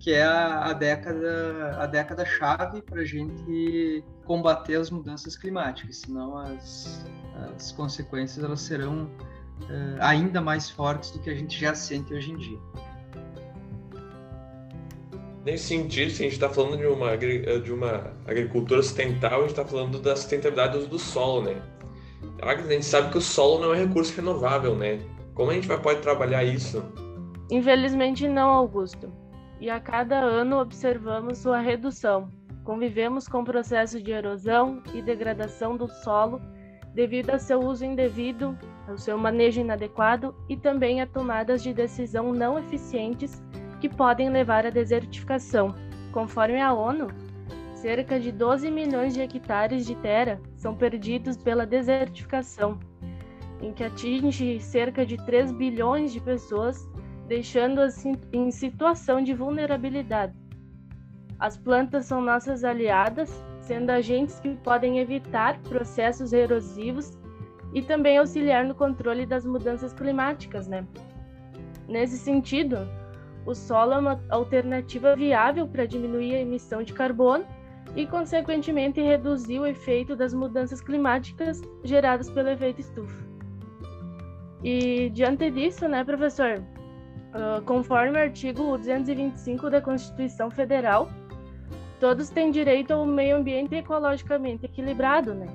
que 0.00 0.12
é 0.12 0.22
a, 0.22 0.70
a 0.70 0.72
década 0.72 1.76
a 1.78 1.86
década 1.86 2.24
chave 2.24 2.82
para 2.82 3.02
a 3.02 3.04
gente 3.04 4.02
combater 4.24 4.76
as 4.76 4.90
mudanças 4.90 5.36
climáticas, 5.36 5.98
senão 5.98 6.36
as, 6.38 7.04
as 7.54 7.70
consequências 7.72 8.42
elas 8.42 8.62
serão 8.62 9.04
uh, 9.04 9.98
ainda 10.00 10.40
mais 10.40 10.70
fortes 10.70 11.10
do 11.10 11.18
que 11.18 11.28
a 11.28 11.34
gente 11.34 11.58
já 11.58 11.74
sente 11.74 12.14
hoje 12.14 12.32
em 12.32 12.36
dia. 12.36 12.58
Nesse 15.44 15.64
sentido, 15.64 16.10
se 16.10 16.22
a 16.22 16.24
gente 16.24 16.34
está 16.34 16.48
falando 16.48 16.76
de 16.76 16.86
uma, 16.86 17.16
de 17.16 17.72
uma 17.72 18.12
agricultura 18.26 18.82
sustentável, 18.82 19.38
a 19.38 19.40
gente 19.42 19.50
está 19.50 19.64
falando 19.64 19.98
da 19.98 20.14
sustentabilidade 20.14 20.86
do 20.86 20.98
solo, 20.98 21.42
né? 21.42 21.62
A 22.42 22.54
gente 22.56 22.84
sabe 22.84 23.10
que 23.10 23.18
o 23.18 23.22
solo 23.22 23.60
não 23.60 23.74
é 23.74 23.78
recurso 23.84 24.14
renovável, 24.14 24.74
né? 24.74 25.00
Como 25.34 25.50
a 25.50 25.54
gente 25.54 25.66
vai, 25.66 25.80
pode 25.80 26.00
trabalhar 26.00 26.44
isso? 26.44 26.84
Infelizmente 27.50 28.28
não, 28.28 28.50
Augusto 28.50 29.10
e 29.60 29.68
a 29.68 29.78
cada 29.78 30.18
ano 30.18 30.58
observamos 30.58 31.38
sua 31.38 31.60
redução. 31.60 32.30
Convivemos 32.64 33.28
com 33.28 33.42
o 33.42 33.44
processo 33.44 34.02
de 34.02 34.10
erosão 34.10 34.82
e 34.94 35.02
degradação 35.02 35.76
do 35.76 35.86
solo 35.88 36.40
devido 36.94 37.30
a 37.30 37.38
seu 37.38 37.60
uso 37.60 37.84
indevido, 37.84 38.58
ao 38.88 38.98
seu 38.98 39.16
manejo 39.18 39.60
inadequado 39.60 40.34
e 40.48 40.56
também 40.56 41.00
a 41.00 41.06
tomadas 41.06 41.62
de 41.62 41.72
decisão 41.72 42.32
não 42.32 42.58
eficientes 42.58 43.42
que 43.80 43.88
podem 43.88 44.30
levar 44.30 44.66
à 44.66 44.70
desertificação. 44.70 45.74
Conforme 46.12 46.60
a 46.60 46.72
ONU, 46.72 47.08
cerca 47.74 48.20
de 48.20 48.30
12 48.30 48.70
milhões 48.70 49.14
de 49.14 49.22
hectares 49.22 49.86
de 49.86 49.94
terra 49.96 50.40
são 50.56 50.74
perdidos 50.74 51.36
pela 51.36 51.64
desertificação, 51.64 52.78
em 53.60 53.72
que 53.72 53.84
atinge 53.84 54.60
cerca 54.60 55.04
de 55.06 55.16
3 55.16 55.52
bilhões 55.52 56.12
de 56.12 56.20
pessoas 56.20 56.88
deixando-as 57.26 58.04
em 58.32 58.50
situação 58.50 59.22
de 59.22 59.32
vulnerabilidade. 59.32 60.34
As 61.38 61.56
plantas 61.56 62.06
são 62.06 62.20
nossas 62.20 62.64
aliadas, 62.64 63.30
sendo 63.60 63.90
agentes 63.90 64.40
que 64.40 64.56
podem 64.56 64.98
evitar 64.98 65.56
processos 65.60 66.32
erosivos 66.32 67.16
e 67.72 67.82
também 67.82 68.18
auxiliar 68.18 68.64
no 68.64 68.74
controle 68.74 69.24
das 69.24 69.46
mudanças 69.46 69.92
climáticas, 69.92 70.66
né? 70.66 70.84
Nesse 71.86 72.18
sentido, 72.18 72.76
o 73.46 73.54
solo 73.54 73.92
é 73.92 73.98
uma 73.98 74.20
alternativa 74.28 75.16
viável 75.16 75.66
para 75.66 75.86
diminuir 75.86 76.34
a 76.34 76.40
emissão 76.40 76.82
de 76.82 76.92
carbono 76.92 77.44
e, 77.96 78.06
consequentemente, 78.06 79.00
reduzir 79.00 79.58
o 79.58 79.66
efeito 79.66 80.14
das 80.14 80.32
mudanças 80.32 80.80
climáticas 80.80 81.60
geradas 81.82 82.30
pelo 82.30 82.48
efeito 82.48 82.80
estufa. 82.80 83.30
E 84.62 85.10
diante 85.10 85.50
disso, 85.50 85.88
né, 85.88 86.04
professor, 86.04 86.62
Uh, 87.30 87.62
conforme 87.62 88.18
o 88.18 88.20
artigo 88.20 88.76
225 88.76 89.70
da 89.70 89.80
Constituição 89.80 90.50
Federal, 90.50 91.08
todos 92.00 92.28
têm 92.28 92.50
direito 92.50 92.92
ao 92.92 93.06
meio 93.06 93.36
ambiente 93.36 93.76
ecologicamente 93.76 94.66
equilibrado, 94.66 95.32
né? 95.32 95.46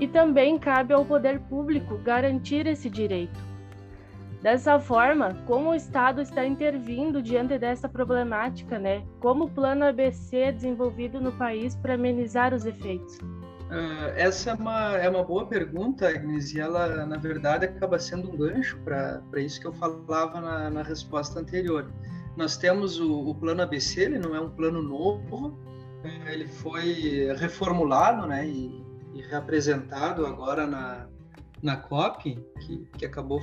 E 0.00 0.08
também 0.08 0.58
cabe 0.58 0.94
ao 0.94 1.04
poder 1.04 1.40
público 1.40 1.98
garantir 1.98 2.66
esse 2.66 2.88
direito. 2.88 3.38
Dessa 4.44 4.78
forma, 4.78 5.32
como 5.46 5.70
o 5.70 5.74
Estado 5.74 6.20
está 6.20 6.44
intervindo 6.44 7.22
diante 7.22 7.58
dessa 7.58 7.88
problemática, 7.88 8.78
né? 8.78 9.02
Como 9.18 9.44
o 9.44 9.50
plano 9.50 9.86
ABC 9.86 10.36
é 10.36 10.52
desenvolvido 10.52 11.18
no 11.18 11.32
país 11.32 11.74
para 11.74 11.94
amenizar 11.94 12.52
os 12.52 12.66
efeitos? 12.66 13.16
Uh, 13.16 14.12
essa 14.14 14.50
é 14.50 14.54
uma, 14.54 14.98
é 14.98 15.08
uma 15.08 15.24
boa 15.24 15.46
pergunta, 15.46 16.06
Agnes, 16.06 16.52
e 16.52 16.60
ela, 16.60 17.06
na 17.06 17.16
verdade, 17.16 17.64
acaba 17.64 17.98
sendo 17.98 18.30
um 18.30 18.36
gancho 18.36 18.78
para 18.84 19.22
isso 19.40 19.58
que 19.58 19.66
eu 19.66 19.72
falava 19.72 20.38
na, 20.42 20.68
na 20.68 20.82
resposta 20.82 21.40
anterior. 21.40 21.90
Nós 22.36 22.58
temos 22.58 23.00
o, 23.00 23.30
o, 23.30 23.34
plano 23.34 23.62
ABC, 23.62 24.02
ele 24.02 24.18
não 24.18 24.36
é 24.36 24.40
um 24.42 24.50
plano 24.50 24.82
novo, 24.82 25.58
ele 26.26 26.46
foi 26.48 27.34
reformulado 27.38 28.26
né, 28.26 28.46
e, 28.46 28.84
e 29.14 29.22
reapresentado 29.22 30.26
agora 30.26 30.66
na, 30.66 31.08
na 31.62 31.76
COP, 31.76 32.38
que, 32.60 32.86
que 32.98 33.06
acabou 33.06 33.40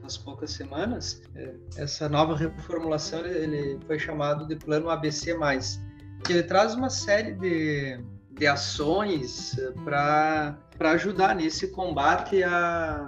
faz 0.00 0.16
poucas 0.16 0.52
semanas. 0.52 1.22
É, 1.34 1.54
essa 1.76 2.08
nova 2.08 2.36
reformulação 2.36 3.20
ele, 3.20 3.56
ele 3.56 3.78
foi 3.86 3.98
chamado 3.98 4.46
de 4.46 4.56
Plano 4.56 4.88
ABC+, 4.88 5.36
que 6.24 6.32
ele 6.32 6.42
traz 6.42 6.74
uma 6.74 6.90
série 6.90 7.32
de 7.32 8.00
de 8.40 8.46
ações 8.46 9.58
eh, 9.58 9.72
para 9.84 10.56
ajudar 10.92 11.34
nesse 11.34 11.68
combate 11.68 12.42
a 12.42 13.06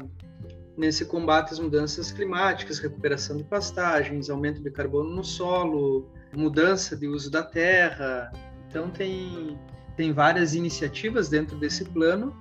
nesse 0.76 1.04
combate 1.04 1.52
às 1.52 1.58
mudanças 1.58 2.10
climáticas, 2.10 2.78
recuperação 2.78 3.36
de 3.36 3.44
pastagens, 3.44 4.30
aumento 4.30 4.62
de 4.62 4.70
carbono 4.70 5.14
no 5.14 5.22
solo, 5.22 6.10
mudança 6.34 6.96
de 6.96 7.06
uso 7.06 7.30
da 7.30 7.42
terra. 7.42 8.30
Então 8.68 8.90
tem 8.90 9.58
tem 9.96 10.12
várias 10.12 10.54
iniciativas 10.54 11.28
dentro 11.28 11.58
desse 11.58 11.84
plano 11.84 12.34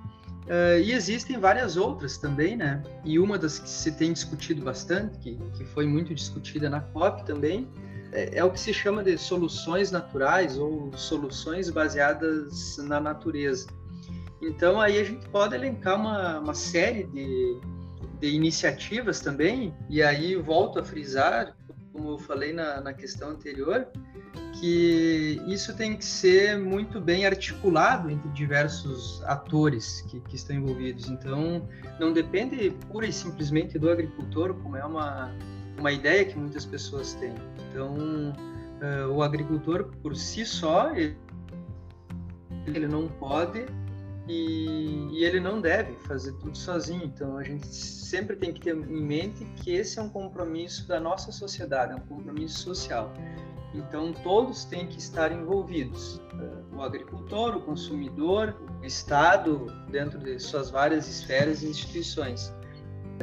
uh, 0.46 0.80
e 0.82 0.92
existem 0.92 1.38
várias 1.38 1.76
outras 1.76 2.16
também, 2.18 2.56
né? 2.56 2.82
E 3.04 3.18
uma 3.18 3.38
das 3.38 3.58
que 3.58 3.68
se 3.68 3.92
tem 3.92 4.12
discutido 4.12 4.62
bastante, 4.62 5.18
que, 5.18 5.36
que 5.56 5.64
foi 5.64 5.86
muito 5.86 6.14
discutida 6.14 6.68
na 6.68 6.80
COP 6.80 7.24
também, 7.24 7.68
é, 8.12 8.38
é, 8.38 8.44
o 8.44 8.50
que 8.50 8.60
se 8.60 8.74
chama 8.74 9.02
de 9.02 9.16
soluções 9.16 9.90
naturais 9.90 10.58
ou 10.58 10.92
soluções 10.96 11.70
baseadas 11.70 12.76
na 12.78 13.00
natureza. 13.00 13.66
Então, 14.40 14.80
aí 14.80 15.00
a 15.00 15.04
gente 15.04 15.26
pode 15.30 15.54
elencar 15.54 15.98
uma, 15.98 16.40
uma 16.40 16.54
série 16.54 17.04
de, 17.04 17.60
de 18.20 18.28
iniciativas 18.28 19.20
também, 19.20 19.74
e 19.88 20.02
aí 20.02 20.36
volto 20.36 20.78
a 20.78 20.84
frisar, 20.84 21.56
como 21.92 22.10
eu 22.10 22.18
falei 22.18 22.52
na, 22.52 22.80
na 22.80 22.92
questão 22.92 23.30
anterior, 23.30 23.86
que 24.62 25.42
isso 25.46 25.74
tem 25.74 25.96
que 25.96 26.04
ser 26.04 26.56
muito 26.56 27.00
bem 27.00 27.26
articulado 27.26 28.08
entre 28.08 28.28
diversos 28.30 29.22
atores 29.24 30.02
que, 30.02 30.20
que, 30.20 30.36
estão 30.36 30.54
envolvidos. 30.54 31.08
Então, 31.08 31.66
não 31.98 32.12
depende 32.12 32.70
pura 32.88 33.06
e 33.06 33.12
simplesmente 33.12 33.78
do 33.78 33.90
agricultor, 33.90 34.54
como 34.54 34.76
é 34.76 34.84
uma, 34.84 35.34
uma 35.78 35.90
ideia 35.90 36.24
que 36.24 36.38
muitas 36.38 36.64
pessoas 36.64 37.14
têm. 37.14 37.34
Então, 37.68 37.96
uh, 37.96 39.10
o 39.12 39.22
agricultor 39.22 39.90
por 40.00 40.14
si 40.14 40.46
só, 40.46 40.92
ele, 40.92 42.86
não 42.86 43.08
pode 43.08 43.66
e, 44.28 45.08
e, 45.10 45.24
ele 45.24 45.40
não 45.40 45.60
deve 45.60 45.94
fazer 46.06 46.32
tudo 46.34 46.56
sozinho. 46.56 47.04
Então, 47.04 47.36
a 47.36 47.42
gente 47.42 47.66
sempre 47.66 48.36
tem 48.36 48.52
que 48.52 48.60
ter 48.60 48.76
em 48.76 49.02
mente 49.02 49.44
que 49.56 49.72
esse 49.72 49.98
é 49.98 50.02
um 50.02 50.08
compromisso 50.08 50.86
da 50.86 51.00
nossa 51.00 51.32
sociedade, 51.32 51.92
é 51.92 51.96
um 51.96 52.06
compromisso 52.06 52.60
social. 52.60 53.12
Então, 53.74 54.12
todos 54.12 54.64
têm 54.64 54.86
que 54.86 54.98
estar 54.98 55.32
envolvidos: 55.32 56.20
o 56.72 56.82
agricultor, 56.82 57.56
o 57.56 57.60
consumidor, 57.60 58.54
o 58.80 58.84
Estado, 58.84 59.66
dentro 59.90 60.18
de 60.18 60.38
suas 60.38 60.70
várias 60.70 61.08
esferas 61.08 61.62
e 61.62 61.68
instituições. 61.68 62.52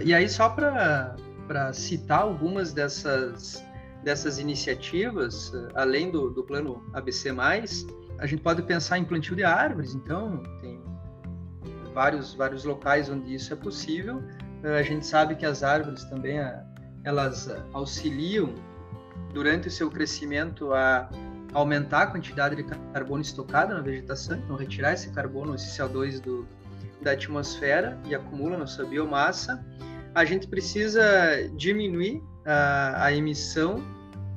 E 0.04 0.14
aí, 0.14 0.28
só 0.28 0.50
para 0.50 1.74
citar 1.74 2.22
algumas 2.22 2.74
dessas, 2.74 3.64
dessas 4.04 4.40
iniciativas, 4.40 5.52
além 5.76 6.10
do, 6.10 6.30
do 6.30 6.44
plano 6.44 6.84
ABC+, 6.94 7.30
a 8.18 8.26
gente 8.26 8.42
pode 8.42 8.62
pensar 8.64 8.98
em 8.98 9.06
plantio 9.06 9.36
de 9.36 9.44
árvores, 9.44 9.94
então 9.94 10.42
tem 10.62 10.82
vários, 11.94 12.34
vários 12.34 12.64
locais 12.64 13.10
onde 13.10 13.34
isso 13.34 13.54
é 13.54 13.56
possível. 13.56 14.22
A 14.64 14.84
gente 14.84 15.06
sabe 15.06 15.36
que 15.36 15.46
as 15.46 15.64
árvores 15.64 16.04
também 16.06 16.38
elas 17.04 17.50
auxiliam 17.74 18.54
durante 19.34 19.68
o 19.68 19.72
seu 19.72 19.90
crescimento 19.90 20.74
a 20.74 21.10
aumentar 21.54 22.04
a 22.04 22.08
quantidade 22.08 22.56
de 22.56 22.64
carbono 22.64 23.22
estocado 23.22 23.74
na 23.74 23.82
vegetação, 23.82 24.38
então 24.38 24.56
retirar 24.56 24.94
esse 24.94 25.10
carbono, 25.12 25.56
esse 25.56 25.78
CO2 25.78 26.20
do, 26.20 26.48
da 27.02 27.12
atmosfera 27.12 27.98
e 28.06 28.14
acumula 28.14 28.58
na 28.58 28.68
sua 28.68 28.86
biomassa. 28.86 29.66
A 30.14 30.26
gente 30.26 30.48
precisa 30.48 31.02
diminuir 31.56 32.22
a, 32.46 33.06
a 33.06 33.14
emissão 33.14 33.84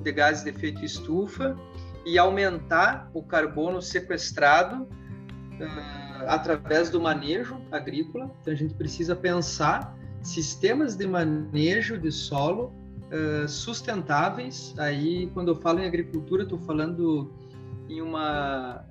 de 0.02 0.12
gases 0.12 0.44
de 0.44 0.50
efeito 0.50 0.84
estufa 0.84 1.56
e 2.04 2.18
aumentar 2.18 3.10
o 3.14 3.22
carbono 3.22 3.80
sequestrado 3.80 4.82
uh, 4.82 6.28
através 6.28 6.90
do 6.90 7.00
manejo 7.00 7.60
agrícola. 7.70 8.30
Então 8.40 8.52
a 8.52 8.56
gente 8.56 8.74
precisa 8.74 9.14
pensar 9.14 9.96
sistemas 10.22 10.96
de 10.96 11.06
manejo 11.06 11.98
de 11.98 12.10
solo 12.10 12.74
uh, 13.12 13.48
sustentáveis. 13.48 14.74
Aí, 14.78 15.28
quando 15.34 15.48
eu 15.48 15.56
falo 15.56 15.80
em 15.80 15.86
agricultura, 15.86 16.42
estou 16.42 16.58
falando 16.58 17.32
em 17.88 18.00
uma 18.00 18.84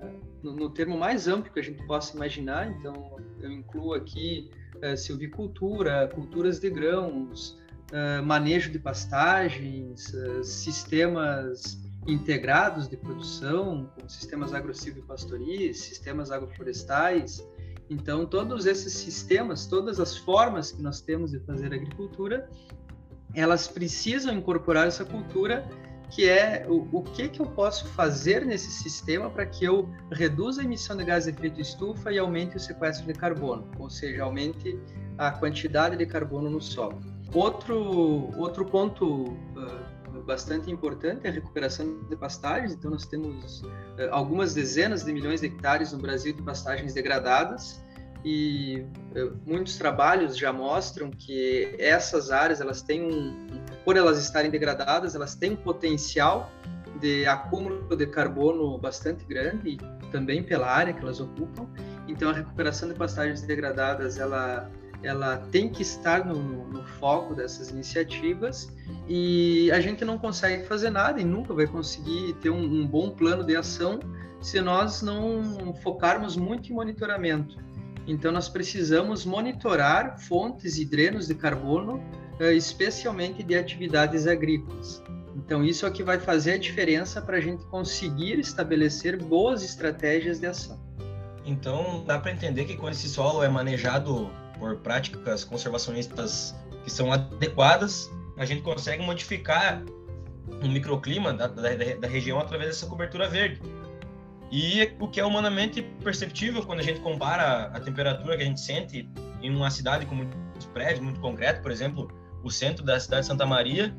no, 0.44 0.56
no, 0.56 0.70
termo 0.70 0.98
mais 0.98 1.28
amplo 1.28 1.52
que 1.52 1.60
a 1.60 1.64
gente 1.64 1.84
possa 1.86 2.16
imaginar. 2.16 2.70
Então, 2.72 3.18
eu 3.42 3.52
incluo 3.52 3.94
aqui 3.94 4.52
uh, 4.78 4.96
silvicultura, 4.96 6.10
culturas 6.14 6.60
de 6.60 6.70
grãos, 6.70 7.58
uh, 7.92 8.24
manejo 8.24 8.72
de 8.72 8.80
pastagens, 8.80 10.14
sistemas 10.44 11.82
integrados 12.08 12.88
de 12.88 12.98
produção, 12.98 13.90
como 13.96 14.10
sistemas 14.10 14.54
agro-silvipastoris, 14.54 15.80
sistemas 15.80 16.32
agroflorestais. 16.32 17.46
Então, 17.90 18.26
todos 18.26 18.66
esses 18.66 18.94
sistemas, 18.94 19.68
todas 19.68 20.00
as 20.00 20.18
formas 20.18 20.72
que 20.72 20.82
nós 20.82 21.02
temos 21.02 21.32
de 21.32 21.40
fazer 21.42 21.74
agricultura, 21.74 22.50
elas 23.34 23.68
precisam 23.68 24.34
incorporar 24.34 24.88
essa 24.88 25.06
cultura 25.06 25.68
que 26.12 26.28
é 26.28 26.66
o, 26.68 26.88
o 26.92 27.04
que, 27.04 27.30
que 27.30 27.40
eu 27.40 27.46
posso 27.46 27.88
fazer 27.88 28.46
nesse 28.46 28.70
sistema 28.70 29.30
para 29.30 29.46
que 29.46 29.64
eu 29.64 29.90
reduza 30.12 30.62
a 30.62 30.66
emissão 30.66 30.96
de 30.98 31.06
gás 31.06 31.24
de 31.24 31.32
efeito 31.32 31.62
estufa 31.62 32.12
e 32.12 32.20
aumente 32.20 32.58
o 32.58 32.60
sequestro 32.60 33.08
de 33.08 33.14
carbono, 33.14 33.66
ou 33.80 33.90
seja, 33.90 34.24
aumente 34.24 34.78
a 35.18 35.32
quantidade 35.32 35.96
de 35.96 36.06
carbono 36.06 36.50
no 36.50 36.62
solo. 36.62 37.00
Outro, 37.34 38.30
outro 38.38 38.66
ponto 38.66 39.24
uh, 39.24 40.22
bastante 40.26 40.70
importante 40.70 41.26
é 41.26 41.30
a 41.30 41.32
recuperação 41.32 42.04
de 42.10 42.16
pastagens. 42.18 42.74
Então, 42.74 42.92
nós 42.92 43.06
temos 43.06 43.62
uh, 43.62 43.70
algumas 44.12 44.54
dezenas 44.54 45.06
de 45.06 45.14
milhões 45.14 45.40
de 45.40 45.48
hectares 45.48 45.94
no 45.94 46.00
Brasil 46.00 46.34
de 46.34 46.42
pastagens 46.42 46.94
degradadas 46.94 47.82
e 48.24 48.86
muitos 49.46 49.78
trabalhos 49.78 50.38
já 50.38 50.54
mostram 50.54 51.10
que 51.10 51.76
essas 51.80 52.32
áreas 52.32 52.62
elas 52.62 52.82
têm 52.82 53.04
um, 53.04 53.48
por 53.84 53.98
elas 53.98 54.20
estarem 54.20 54.52
degradadas, 54.52 55.16
elas 55.16 55.36
têm 55.36 55.52
um 55.52 55.56
potencial 55.56 56.52
de 57.00 57.26
acúmulo 57.26 57.96
de 57.96 58.06
carbono 58.06 58.78
bastante 58.78 59.26
grande 59.26 59.78
também 60.12 60.44
pela 60.44 60.68
área 60.68 60.94
que 60.94 61.02
elas 61.02 61.20
ocupam. 61.20 61.68
Então, 62.08 62.30
a 62.30 62.34
recuperação 62.34 62.90
de 62.90 62.96
pastagens 62.96 63.42
degradadas 63.42 64.20
ela 64.20 64.70
ela 65.04 65.38
tem 65.52 65.68
que 65.68 65.82
estar 65.82 66.24
no, 66.24 66.68
no, 66.68 66.84
foco 66.84 67.34
dessas 67.34 67.72
iniciativas 67.72 68.72
e 69.08 69.72
a 69.72 69.80
gente 69.80 70.06
não 70.06 70.16
consegue 70.16 70.64
fazer 70.66 70.92
nada 70.92 71.20
e 71.20 71.26
nunca 71.26 71.56
vai 71.56 71.66
conseguir 71.66 72.34
ter 72.34 72.52
um, 72.52 72.62
um 72.62 72.86
bom 72.86 73.10
plano 73.10 73.44
de 73.44 73.56
ação 73.56 74.00
se 74.40 74.62
nós 74.62 75.02
não 75.02 75.74
focarmos 75.82 76.36
muito 76.36 76.72
em 76.72 76.76
monitoramento. 76.76 77.58
Então, 78.08 78.32
nós 78.32 78.50
precisamos 78.50 79.26
monitorar 79.26 80.20
fontes 80.20 80.78
e 80.78 80.86
drenos 80.86 81.28
de 81.28 81.36
carbono, 81.36 82.04
eh, 82.40 82.54
especialmente 82.54 83.44
de 83.44 83.56
atividades 83.56 84.28
agrícolas. 84.28 85.02
Então, 85.36 85.64
isso 85.64 85.86
é 85.86 85.90
o 85.90 85.92
que 85.92 86.04
vai 86.04 86.20
fazer 86.20 86.54
a 86.54 86.58
diferença 86.58 87.22
para 87.22 87.38
a 87.38 87.42
gente 87.42 87.64
conseguir 87.66 88.40
estabelecer 88.40 89.22
boas 89.22 89.64
estratégias 89.64 90.40
de 90.40 90.48
ação. 90.48 90.80
Então, 91.46 92.04
dá 92.06 92.20
para 92.20 92.32
entender 92.32 92.66
que 92.66 92.76
quando 92.76 92.94
esse 92.94 93.08
solo 93.08 93.44
é 93.44 93.50
manejado 93.50 94.30
por 94.60 94.78
práticas 94.78 95.44
conservacionistas 95.44 96.56
que 96.84 96.92
são 96.92 97.12
adequadas, 97.12 98.10
a 98.38 98.46
gente 98.46 98.62
consegue 98.62 99.04
modificar 99.04 99.84
o 100.64 100.68
microclima 100.68 101.34
da, 101.34 101.48
da, 101.48 101.70
da 102.00 102.08
região 102.08 102.40
através 102.40 102.70
dessa 102.72 102.86
cobertura 102.86 103.28
verde. 103.28 103.62
E 104.52 104.94
o 105.00 105.08
que 105.08 105.20
é 105.20 105.26
humanamente 105.26 105.82
perceptível 106.04 106.62
quando 106.66 106.80
a 106.80 106.84
gente 106.84 107.00
compara 107.00 107.72
a 107.74 107.80
temperatura 107.80 108.36
que 108.36 108.44
a 108.44 108.46
gente 108.46 108.60
sente 108.60 109.10
em 109.42 109.56
uma 109.56 109.72
cidade 109.72 110.06
com 110.06 110.14
muitos 110.14 110.66
prédios, 110.74 111.00
muito 111.00 111.22
concreto, 111.22 111.62
por 111.62 111.72
exemplo, 111.72 112.12
o 112.44 112.52
centro 112.52 112.84
da 112.84 113.00
cidade 113.00 113.22
de 113.22 113.28
Santa 113.28 113.46
Maria, 113.46 113.96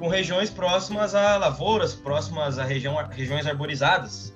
com 0.00 0.08
regiões 0.08 0.50
próximas 0.50 1.14
a 1.14 1.36
lavouras, 1.36 1.94
próximas 1.94 2.58
a 2.58 2.64
região, 2.64 2.96
regiões 3.08 3.46
arborizadas. 3.46 4.34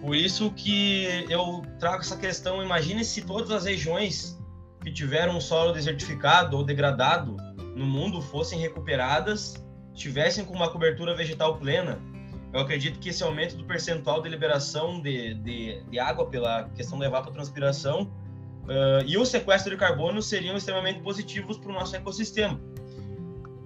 Por 0.00 0.14
isso 0.14 0.52
que 0.52 1.26
eu 1.28 1.62
trago 1.80 1.98
essa 2.02 2.16
questão, 2.16 2.62
imagine 2.62 3.04
se 3.04 3.22
todas 3.22 3.50
as 3.50 3.64
regiões 3.64 4.38
que 4.80 4.92
tiveram 4.92 5.36
um 5.36 5.40
solo 5.40 5.72
desertificado 5.72 6.56
ou 6.56 6.62
degradado 6.62 7.36
no 7.74 7.84
mundo 7.84 8.22
fossem 8.22 8.60
recuperadas, 8.60 9.54
tivessem 9.92 10.44
com 10.44 10.54
uma 10.54 10.70
cobertura 10.70 11.16
vegetal 11.16 11.56
plena, 11.56 11.98
eu 12.52 12.60
acredito 12.60 12.98
que 12.98 13.10
esse 13.10 13.22
aumento 13.22 13.56
do 13.56 13.64
percentual 13.64 14.22
de 14.22 14.28
liberação 14.28 15.00
de, 15.00 15.34
de, 15.34 15.82
de 15.82 15.98
água 15.98 16.26
pela 16.26 16.68
questão 16.70 16.98
da 16.98 17.06
evapotranspiração 17.06 18.02
uh, 18.64 19.04
e 19.06 19.18
o 19.18 19.24
sequestro 19.24 19.70
de 19.70 19.76
carbono 19.76 20.22
seriam 20.22 20.56
extremamente 20.56 21.00
positivos 21.00 21.58
para 21.58 21.70
o 21.70 21.74
nosso 21.74 21.94
ecossistema. 21.94 22.58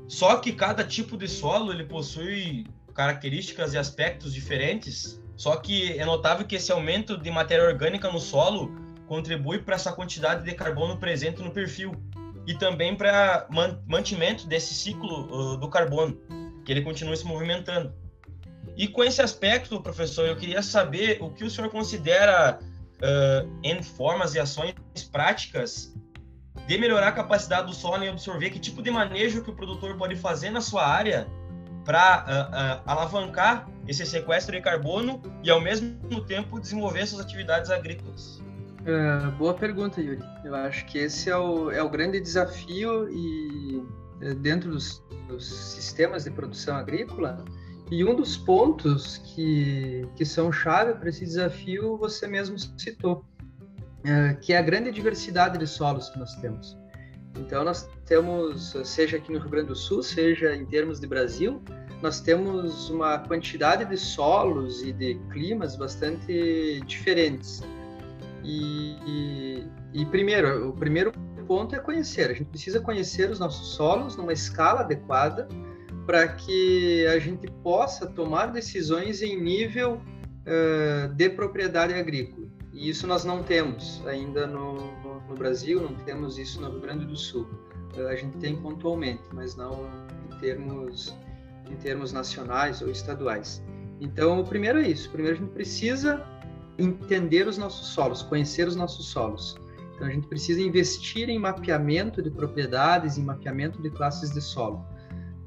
Só 0.09 0.37
que 0.37 0.53
cada 0.53 0.85
tipo 0.85 1.17
de 1.17 1.29
solo 1.29 1.73
ele 1.73 1.85
possui 1.85 2.67
características 2.93 3.73
e 3.73 3.79
aspectos 3.79 4.35
diferentes. 4.35 5.23
Só 5.37 5.57
que 5.57 5.99
é 5.99 6.05
notável 6.05 6.47
que 6.47 6.57
esse 6.57 6.71
aumento 6.71 7.17
de 7.17 7.31
matéria 7.31 7.65
orgânica 7.65 8.11
no 8.11 8.21
solo 8.21 8.71
contribui 9.07 9.59
para 9.59 9.77
essa 9.77 9.93
quantidade 9.93 10.45
de 10.45 10.55
carbono 10.55 10.99
presente 10.99 11.43
no 11.43 11.51
perfil 11.51 11.95
e 12.47 12.55
também 12.55 12.95
para 12.95 13.47
mantimento 13.87 14.47
desse 14.47 14.75
ciclo 14.75 15.53
uh, 15.53 15.57
do 15.57 15.69
carbono, 15.69 16.19
que 16.65 16.73
ele 16.73 16.83
continue 16.83 17.17
se 17.17 17.25
movimentando. 17.25 18.02
E 18.77 18.89
com 18.89 19.05
esse 19.05 19.21
aspecto, 19.21 19.81
professor, 19.81 20.27
eu 20.27 20.37
queria 20.37 20.63
saber 20.63 21.19
o 21.21 21.31
que 21.31 21.45
o 21.45 21.51
senhor 21.51 21.71
considera 21.71 22.59
uh, 22.61 23.59
em 23.63 23.83
formas 23.83 24.35
e 24.35 24.41
ações 24.41 24.75
práticas 25.11 25.95
de 26.67 26.79
melhorar 26.79 27.09
a 27.09 27.13
capacidade 27.13 27.67
do 27.67 27.75
solo 27.75 28.03
em 28.05 28.09
absorver, 28.09 28.51
que 28.51 28.59
tipo 28.59 28.83
de 28.83 28.91
manejo 28.91 29.43
que 29.43 29.51
o 29.51 29.55
produtor 29.55 29.97
pode 29.97 30.17
fazer 30.17 30.51
na 30.51 30.61
sua 30.61 30.87
área 30.87 31.27
para 31.85 32.25
uh, 32.25 32.81
uh, 32.81 32.91
alavancar 32.91 33.69
esse 33.87 34.07
sequestro 34.07 34.55
de 34.55 34.63
carbono 34.63 35.21
e, 35.43 35.51
ao 35.51 35.61
mesmo 35.61 36.25
tempo, 36.27 36.61
desenvolver 36.61 37.07
suas 37.07 37.21
atividades 37.21 37.71
agrícolas. 37.71 38.41
Uh, 38.83 39.31
boa 39.39 39.55
pergunta, 39.55 40.01
Yuri. 40.01 40.23
Eu 40.45 40.55
acho 40.55 40.87
que 40.87 40.99
esse 40.99 41.29
é 41.29 41.37
o, 41.37 41.71
é 41.71 41.83
o 41.83 41.89
grande 41.89 42.21
desafio 42.21 43.09
e 43.11 43.83
é, 44.21 44.35
dentro 44.35 44.71
dos, 44.71 45.03
dos, 45.29 45.45
sistemas 45.45 46.25
de 46.25 46.31
produção 46.31 46.77
agrícola. 46.77 47.45
E 47.93 48.03
um 48.03 48.15
dos 48.15 48.39
pontos 48.39 49.19
que, 49.19 50.09
que 50.17 50.25
são 50.25 50.51
chave 50.51 50.95
para 50.95 51.11
esse 51.11 51.27
desafio 51.27 51.99
você 51.99 52.27
mesmo 52.27 52.57
citou, 52.59 53.23
uh, 53.99 54.41
que 54.41 54.55
é 54.55 54.57
a 54.57 54.63
grande 54.63 54.91
diversidade 54.91 55.59
de 55.59 55.67
solos 55.67 56.09
que 56.09 56.19
nós 56.19 56.35
temos. 56.37 56.75
Então 57.37 57.63
nós 57.63 57.87
temos, 58.07 58.75
seja 58.85 59.19
aqui 59.19 59.31
no 59.31 59.39
Rio 59.41 59.51
Grande 59.51 59.69
do 59.69 59.77
Sul, 59.77 60.03
seja 60.03 60.57
em 60.57 60.65
termos 60.65 61.01
de 61.01 61.07
Brasil, 61.07 61.63
nós 62.01 62.19
temos 62.19 62.89
uma 62.89 63.19
quantidade 63.19 63.85
de 63.85 63.99
solos 63.99 64.83
e 64.83 64.91
de 64.91 65.21
climas 65.31 65.77
bastante 65.77 66.81
diferentes. 66.87 67.63
E, 68.43 68.97
e, 69.07 69.67
e, 69.93 70.07
primeiro, 70.07 70.71
o 70.71 70.73
primeiro 70.73 71.13
ponto 71.47 71.77
é 71.77 71.79
conhecer. 71.79 72.31
A 72.31 72.33
gente 72.33 72.49
precisa 72.49 72.81
conhecer 72.81 73.31
os 73.31 73.39
nossos 73.39 73.75
solos 73.75 74.17
numa 74.17 74.33
escala 74.33 74.81
adequada 74.81 75.47
para 76.13 76.29
que 76.29 77.07
a 77.07 77.19
gente 77.19 77.51
possa 77.63 78.07
tomar 78.07 78.49
decisões 78.49 79.23
em 79.23 79.41
nível 79.41 79.95
uh, 79.95 81.09
de 81.15 81.31
propriedade 81.31 81.95
agrícola. 81.95 82.47
E 82.71 82.91
isso 82.91 83.07
nós 83.07 83.25
não 83.25 83.43
temos 83.43 84.03
ainda 84.07 84.47
no, 84.47 84.75
no, 84.75 85.21
no 85.27 85.35
Brasil, 85.35 85.81
não 85.81 85.95
temos 86.05 86.37
isso 86.37 86.61
no 86.61 86.69
Rio 86.69 86.81
Grande 86.81 87.07
do 87.07 87.17
Sul. 87.17 87.49
Uh, 87.97 88.09
a 88.09 88.15
gente 88.15 88.37
tem 88.37 88.55
pontualmente, 88.55 89.23
mas 89.33 89.57
não 89.57 89.89
em 90.31 90.39
termos, 90.39 91.17
em 91.71 91.77
termos 91.77 92.13
nacionais 92.13 92.83
ou 92.83 92.91
estaduais. 92.91 93.63
Então, 93.99 94.39
o 94.39 94.45
primeiro 94.45 94.81
é 94.81 94.89
isso. 94.89 95.09
Primeiro, 95.09 95.39
a 95.39 95.41
gente 95.41 95.53
precisa 95.53 96.23
entender 96.79 97.49
os 97.49 97.57
nossos 97.57 97.87
solos, 97.87 98.23
conhecer 98.23 98.69
os 98.69 98.77
nossos 98.77 99.07
solos. 99.07 99.57
Então 99.95 100.07
a 100.07 100.11
gente 100.11 100.27
precisa 100.27 100.61
investir 100.61 101.31
em 101.31 101.39
mapeamento 101.39 102.21
de 102.21 102.31
propriedades, 102.31 103.17
em 103.17 103.23
mapeamento 103.23 103.81
de 103.81 103.89
classes 103.89 104.31
de 104.31 104.43
solo. 104.43 104.85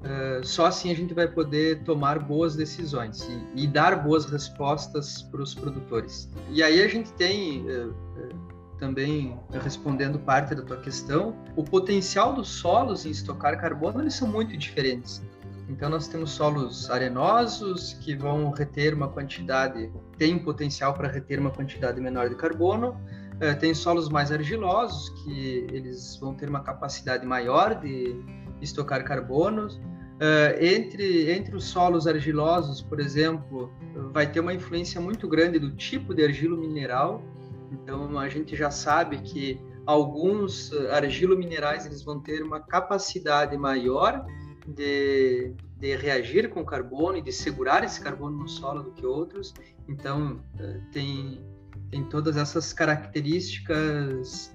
Uh, 0.05 0.45
só 0.45 0.67
assim 0.67 0.91
a 0.91 0.95
gente 0.95 1.15
vai 1.15 1.27
poder 1.27 1.83
tomar 1.83 2.19
boas 2.19 2.55
decisões 2.55 3.27
e, 3.55 3.63
e 3.63 3.67
dar 3.67 4.03
boas 4.03 4.25
respostas 4.25 5.23
para 5.23 5.41
os 5.41 5.55
produtores. 5.55 6.29
E 6.51 6.61
aí 6.61 6.83
a 6.83 6.87
gente 6.87 7.11
tem 7.13 7.65
uh, 7.67 7.89
uh, 7.89 8.75
também 8.77 9.39
respondendo 9.63 10.19
parte 10.19 10.53
da 10.53 10.61
tua 10.61 10.77
questão, 10.77 11.35
o 11.55 11.63
potencial 11.63 12.33
dos 12.33 12.49
solos 12.49 13.05
em 13.05 13.09
estocar 13.09 13.59
carbono 13.59 14.01
eles 14.01 14.13
são 14.13 14.27
muito 14.27 14.55
diferentes. 14.55 15.23
Então 15.67 15.89
nós 15.89 16.07
temos 16.07 16.31
solos 16.31 16.89
arenosos 16.91 17.93
que 17.93 18.15
vão 18.15 18.51
reter 18.51 18.93
uma 18.93 19.07
quantidade, 19.07 19.91
tem 20.17 20.37
potencial 20.37 20.93
para 20.93 21.07
reter 21.07 21.39
uma 21.39 21.49
quantidade 21.49 21.99
menor 21.99 22.29
de 22.29 22.35
carbono. 22.35 22.99
Eh, 23.39 23.53
tem 23.55 23.73
solos 23.73 24.07
mais 24.07 24.31
argilosos 24.31 25.09
que 25.23 25.67
eles 25.71 26.17
vão 26.17 26.33
ter 26.33 26.47
uma 26.47 26.61
capacidade 26.61 27.25
maior 27.25 27.75
de 27.75 28.15
estocar 28.61 29.03
carbono. 29.03 29.67
Uh, 30.15 30.63
entre, 30.63 31.29
entre 31.29 31.55
os 31.55 31.65
solos 31.65 32.07
argilosos, 32.07 32.81
por 32.81 33.01
exemplo, 33.01 33.69
vai 34.13 34.31
ter 34.31 34.39
uma 34.39 34.53
influência 34.53 35.01
muito 35.01 35.27
grande 35.27 35.59
do 35.59 35.71
tipo 35.71 36.13
de 36.13 36.23
argilo 36.23 36.57
mineral. 36.57 37.21
Então, 37.69 38.17
a 38.17 38.29
gente 38.29 38.55
já 38.55 38.71
sabe 38.71 39.17
que 39.17 39.59
alguns 39.85 40.71
argilo 40.91 41.37
minerais 41.37 41.85
eles 41.85 42.01
vão 42.01 42.21
ter 42.21 42.41
uma 42.41 42.61
capacidade 42.61 43.57
maior 43.57 44.25
de, 44.65 45.53
de 45.77 45.95
reagir 45.97 46.49
com 46.49 46.63
carbono 46.63 47.17
e 47.17 47.21
de 47.21 47.33
segurar 47.33 47.83
esse 47.83 47.99
carbono 47.99 48.37
no 48.37 48.47
solo 48.47 48.83
do 48.83 48.91
que 48.91 49.05
outros. 49.05 49.53
Então, 49.85 50.41
uh, 50.55 50.91
tem, 50.93 51.45
tem 51.91 52.05
todas 52.05 52.37
essas 52.37 52.71
características 52.71 54.54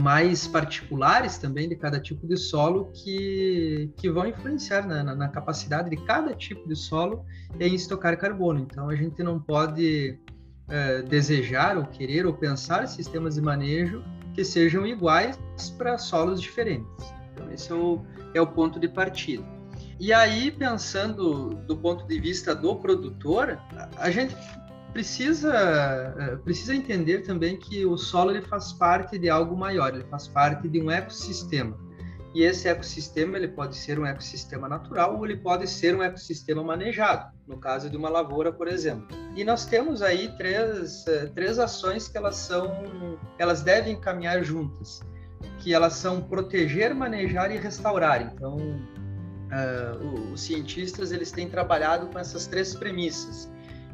mais 0.00 0.46
particulares 0.46 1.38
também 1.38 1.68
de 1.68 1.76
cada 1.76 2.00
tipo 2.00 2.26
de 2.26 2.36
solo 2.36 2.90
que, 2.92 3.90
que 3.96 4.10
vão 4.10 4.26
influenciar 4.26 4.86
na, 4.86 5.04
na, 5.04 5.14
na, 5.14 5.28
capacidade 5.28 5.88
de 5.88 5.96
cada 5.96 6.34
tipo 6.34 6.68
de 6.68 6.74
solo 6.74 7.24
em 7.60 7.74
estocar 7.74 8.16
carbono. 8.18 8.60
Então, 8.60 8.88
a 8.88 8.96
gente 8.96 9.22
não 9.22 9.38
pode 9.38 10.18
é, 10.68 11.02
desejar 11.02 11.76
ou 11.76 11.84
querer 11.84 12.26
ou 12.26 12.34
pensar 12.34 12.86
sistemas 12.88 13.36
de 13.36 13.40
manejo 13.40 14.02
que 14.34 14.44
sejam 14.44 14.86
iguais 14.86 15.38
para 15.76 15.96
solos 15.96 16.40
diferentes. 16.40 17.14
Então, 17.32 17.50
esse 17.52 17.70
é 17.70 17.74
o, 17.74 18.04
é 18.34 18.40
o 18.40 18.46
ponto 18.46 18.80
de 18.80 18.88
partida. 18.88 19.44
E 20.00 20.12
aí, 20.12 20.50
pensando 20.50 21.50
do 21.66 21.76
ponto 21.76 22.06
de 22.06 22.20
vista 22.20 22.54
do 22.54 22.76
produtor, 22.76 23.58
a 23.96 24.10
gente 24.10 24.34
precisa 24.92 25.54
é, 26.18 26.36
precisa 26.36 26.74
entender 26.74 27.22
também 27.22 27.56
que 27.56 27.84
o 27.84 27.96
solo 27.96 28.30
ele 28.30 28.42
faz 28.42 28.72
parte 28.72 29.18
de 29.18 29.28
algo 29.28 29.56
maior, 29.56 29.94
ele 29.94 30.04
faz 30.04 30.28
parte 30.28 30.68
de 30.68 30.80
um 30.80 30.90
ecossistema. 30.90 31.76
E 32.34 32.42
esse 32.42 32.68
ecossistema 32.68 33.36
ele 33.38 33.48
pode 33.48 33.74
ser 33.76 33.98
um 33.98 34.04
ecossistema 34.04 34.68
natural 34.68 35.16
ou 35.16 35.24
ele 35.24 35.36
pode 35.36 35.66
ser 35.66 35.96
um 35.96 36.02
ecossistema 36.02 36.62
manejado, 36.62 37.32
no 37.46 37.58
caso 37.58 37.88
de 37.88 37.96
uma 37.96 38.08
lavoura, 38.08 38.52
por 38.52 38.68
exemplo. 38.68 39.08
E 39.34 39.42
nós 39.44 39.64
temos 39.64 40.02
aí 40.02 40.28
três, 40.36 41.06
é, 41.06 41.26
três 41.26 41.58
ações 41.58 42.06
que 42.06 42.18
elas 42.18 42.36
são 42.36 43.18
elas 43.38 43.62
devem 43.62 43.98
caminhar 43.98 44.42
juntas, 44.42 45.00
que 45.58 45.72
elas 45.72 45.94
são 45.94 46.20
proteger, 46.20 46.94
manejar 46.94 47.50
e 47.50 47.56
restaurar. 47.56 48.20
Então, 48.20 48.56
uh, 48.56 50.32
os 50.32 50.42
cientistas 50.42 51.12
eles 51.12 51.30
têm 51.30 51.48
trabalhado 51.48 52.08
com 52.08 52.18
essas 52.18 52.46
três 52.46 52.74
premissas 52.74 53.50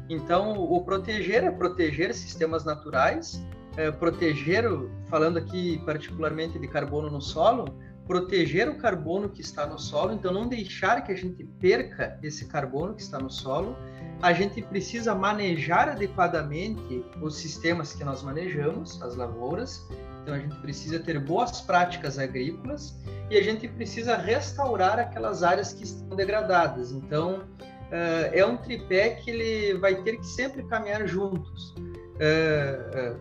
então, 0.09 0.53
o 0.53 0.83
proteger 0.83 1.43
é 1.43 1.51
proteger 1.51 2.13
sistemas 2.13 2.63
naturais, 2.63 3.43
é 3.75 3.91
proteger, 3.91 4.63
falando 5.07 5.37
aqui 5.37 5.81
particularmente 5.85 6.59
de 6.59 6.67
carbono 6.67 7.09
no 7.09 7.21
solo, 7.21 7.65
proteger 8.07 8.69
o 8.69 8.77
carbono 8.77 9.29
que 9.29 9.41
está 9.41 9.65
no 9.65 9.79
solo, 9.79 10.13
então 10.13 10.31
não 10.31 10.47
deixar 10.47 11.01
que 11.01 11.11
a 11.11 11.15
gente 11.15 11.43
perca 11.59 12.19
esse 12.21 12.45
carbono 12.45 12.93
que 12.93 13.01
está 13.01 13.19
no 13.19 13.29
solo. 13.29 13.75
A 14.21 14.31
gente 14.31 14.61
precisa 14.61 15.13
manejar 15.13 15.89
adequadamente 15.89 17.03
os 17.21 17.35
sistemas 17.35 17.93
que 17.93 18.03
nós 18.03 18.21
manejamos, 18.21 19.01
as 19.01 19.15
lavouras. 19.15 19.85
Então 20.21 20.35
a 20.35 20.39
gente 20.39 20.55
precisa 20.57 20.99
ter 20.99 21.19
boas 21.19 21.61
práticas 21.61 22.17
agrícolas 22.17 22.97
e 23.29 23.37
a 23.37 23.43
gente 23.43 23.67
precisa 23.67 24.15
restaurar 24.15 24.99
aquelas 24.99 25.43
áreas 25.43 25.73
que 25.73 25.83
estão 25.83 26.15
degradadas. 26.15 26.91
Então 26.91 27.43
é 27.91 28.45
um 28.45 28.57
tripé 28.57 29.11
que 29.11 29.29
ele 29.31 29.77
vai 29.79 29.95
ter 30.03 30.17
que 30.17 30.25
sempre 30.25 30.63
caminhar 30.63 31.07
juntos. 31.07 31.73
Uh, 32.15 33.15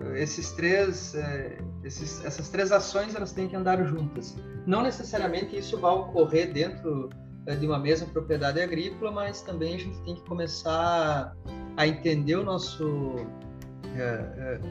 uh, 0.00 0.16
esses 0.16 0.52
três, 0.52 1.14
esses, 1.82 2.24
essas 2.24 2.48
três 2.48 2.72
ações 2.72 3.14
elas 3.14 3.32
têm 3.32 3.48
que 3.48 3.56
andar 3.56 3.82
juntas. 3.84 4.36
Não 4.66 4.82
necessariamente 4.82 5.56
isso 5.56 5.78
vai 5.78 5.92
ocorrer 5.92 6.52
dentro 6.52 7.10
de 7.58 7.66
uma 7.66 7.78
mesma 7.78 8.06
propriedade 8.08 8.60
agrícola, 8.60 9.10
mas 9.10 9.42
também 9.42 9.74
a 9.74 9.78
gente 9.78 9.98
tem 10.02 10.14
que 10.14 10.22
começar 10.22 11.34
a 11.76 11.86
entender 11.86 12.36
o 12.36 12.42
nosso, 12.42 13.16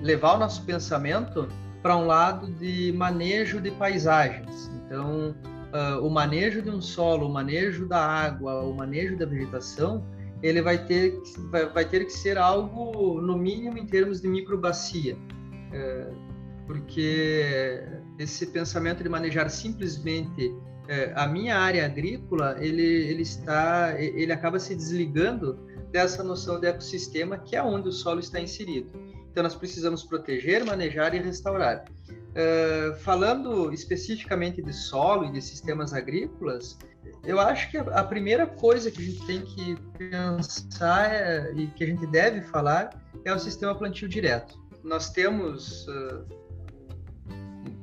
levar 0.01 0.35
o 0.35 0.39
nosso 0.39 0.63
pensamento 0.65 1.47
para 1.81 1.97
um 1.97 2.05
lado 2.05 2.51
de 2.53 2.91
manejo 2.93 3.61
de 3.61 3.69
paisagens. 3.71 4.71
Então, 4.85 5.35
uh, 5.73 6.05
o 6.05 6.09
manejo 6.09 6.61
de 6.61 6.69
um 6.69 6.81
solo, 6.81 7.27
o 7.27 7.33
manejo 7.33 7.87
da 7.87 7.99
água, 7.99 8.61
o 8.61 8.73
manejo 8.73 9.17
da 9.17 9.25
vegetação, 9.25 10.05
ele 10.41 10.61
vai 10.61 10.85
ter, 10.85 11.19
vai, 11.49 11.67
vai 11.69 11.85
ter 11.85 12.05
que 12.05 12.13
ser 12.13 12.37
algo, 12.37 13.19
no 13.21 13.37
mínimo, 13.37 13.77
em 13.77 13.85
termos 13.85 14.21
de 14.21 14.27
microbacia. 14.27 15.15
Uh, 15.15 16.33
porque 16.67 17.83
esse 18.19 18.47
pensamento 18.47 19.03
de 19.03 19.09
manejar 19.09 19.49
simplesmente 19.49 20.47
uh, 20.47 21.13
a 21.15 21.27
minha 21.27 21.57
área 21.57 21.85
agrícola, 21.85 22.55
ele, 22.59 22.83
ele, 22.83 23.23
está, 23.23 23.95
ele 23.99 24.31
acaba 24.31 24.59
se 24.59 24.75
desligando 24.75 25.59
dessa 25.91 26.23
noção 26.23 26.59
de 26.59 26.67
ecossistema, 26.67 27.37
que 27.37 27.55
é 27.55 27.63
onde 27.63 27.89
o 27.89 27.91
solo 27.91 28.19
está 28.19 28.39
inserido. 28.39 28.89
Então, 29.33 29.41
nós 29.41 29.55
precisamos 29.55 30.03
proteger, 30.03 30.63
manejar 30.63 31.15
e 31.15 31.17
restaurar. 31.17 31.85
Uh, 32.07 32.95
falando 32.99 33.73
especificamente 33.73 34.61
de 34.61 34.71
solo 34.71 35.25
e 35.25 35.31
de 35.31 35.41
sistemas 35.41 35.91
agrícolas, 35.91 36.77
eu 37.23 37.39
acho 37.39 37.71
que 37.71 37.77
a 37.77 38.03
primeira 38.03 38.45
coisa 38.45 38.91
que 38.91 39.01
a 39.01 39.05
gente 39.05 39.25
tem 39.25 39.41
que 39.41 39.75
pensar 39.97 41.11
é, 41.11 41.51
e 41.55 41.65
que 41.65 41.83
a 41.83 41.87
gente 41.87 42.05
deve 42.05 42.41
falar 42.41 42.91
é 43.25 43.33
o 43.33 43.39
sistema 43.39 43.73
plantio 43.73 44.07
direto. 44.07 44.55
Nós 44.83 45.09
temos 45.09 45.87
uh, 45.87 46.25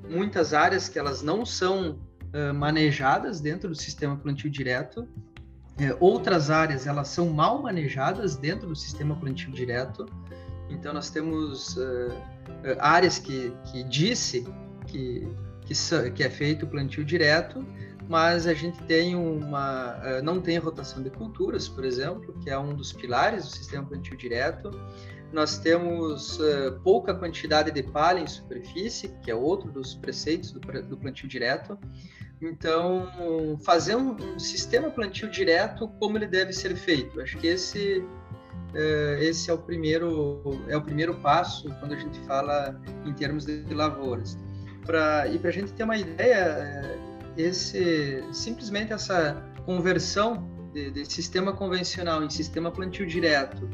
muitas 0.09 0.55
áreas 0.55 0.89
que 0.89 1.01
elas 1.01 1.21
não 1.21 1.45
são 1.45 1.99
uh, 2.33 2.55
manejadas 2.55 3.41
dentro 3.41 3.71
do 3.71 3.75
sistema 3.75 4.17
plantio 4.17 4.49
direto, 4.49 5.09
outras 5.99 6.49
áreas 6.49 6.87
elas 6.87 7.09
são 7.09 7.31
mal 7.31 7.61
manejadas 7.61 8.37
dentro 8.37 8.69
do 8.69 8.77
sistema 8.77 9.17
plantio 9.17 9.51
direto. 9.51 10.07
Então 10.71 10.93
nós 10.93 11.11
temos 11.11 11.77
eh, 11.77 12.77
áreas 12.79 13.19
que, 13.19 13.53
que 13.71 13.83
disse 13.85 14.47
que, 14.87 15.29
que, 15.63 16.11
que 16.15 16.23
é 16.23 16.31
feito 16.31 16.67
plantio 16.67 17.05
direto, 17.05 17.67
mas 18.09 18.47
a 18.47 18.55
gente 18.55 18.83
tem 18.85 19.15
uma 19.15 20.01
eh, 20.03 20.23
não 20.23 20.41
tem 20.41 20.59
rotação 20.59 21.03
de 21.03 21.11
culturas, 21.11 21.69
por 21.69 21.85
exemplo, 21.85 22.35
que 22.41 22.51
é 22.51 22.59
um 22.59 22.75
dos 22.75 22.93
pilares 22.93 23.45
do 23.45 23.51
sistema 23.51 23.87
plantio 23.87 24.17
direto. 24.17 24.71
Nós 25.33 25.59
temos 25.59 26.41
uh, 26.41 26.81
pouca 26.83 27.15
quantidade 27.15 27.71
de 27.71 27.85
palha 27.85 28.19
em 28.19 28.27
superfície, 28.27 29.09
que 29.23 29.31
é 29.31 29.35
outro 29.35 29.71
dos 29.71 29.95
preceitos 29.95 30.51
do, 30.51 30.59
do 30.59 30.97
plantio 30.97 31.29
direto. 31.29 31.79
Então, 32.43 33.59
fazer 33.63 33.97
um, 33.97 34.17
um, 34.17 34.39
sistema 34.39 34.91
plantio 34.91 35.31
direto, 35.31 35.87
como 36.01 36.17
ele 36.17 36.27
deve 36.27 36.53
ser 36.53 36.75
feito? 36.75 37.21
Acho 37.21 37.37
que 37.37 37.47
esse 37.47 38.03
esse 39.21 39.51
é 39.51 39.53
o 39.53 39.59
primeiro 39.59 40.43
é 40.69 40.77
o 40.77 40.83
primeiro 40.83 41.15
passo 41.17 41.69
quando 41.81 41.93
a 41.93 41.97
gente 41.97 42.19
fala 42.21 42.81
em 43.05 43.13
termos 43.13 43.45
de 43.45 43.75
lavouras. 43.75 44.39
E 45.33 45.39
para 45.39 45.49
a 45.49 45.53
gente 45.53 45.73
ter 45.73 45.85
uma 45.85 45.97
ideia, 45.97 46.35
é, 46.35 46.99
esse 47.37 48.25
simplesmente 48.33 48.93
essa 48.93 49.45
conversão 49.65 50.49
de, 50.73 50.91
de, 50.91 51.13
sistema 51.13 51.53
convencional 51.53 52.25
em 52.25 52.31
sistema 52.31 52.71
plantio 52.71 53.07
direto 53.07 53.69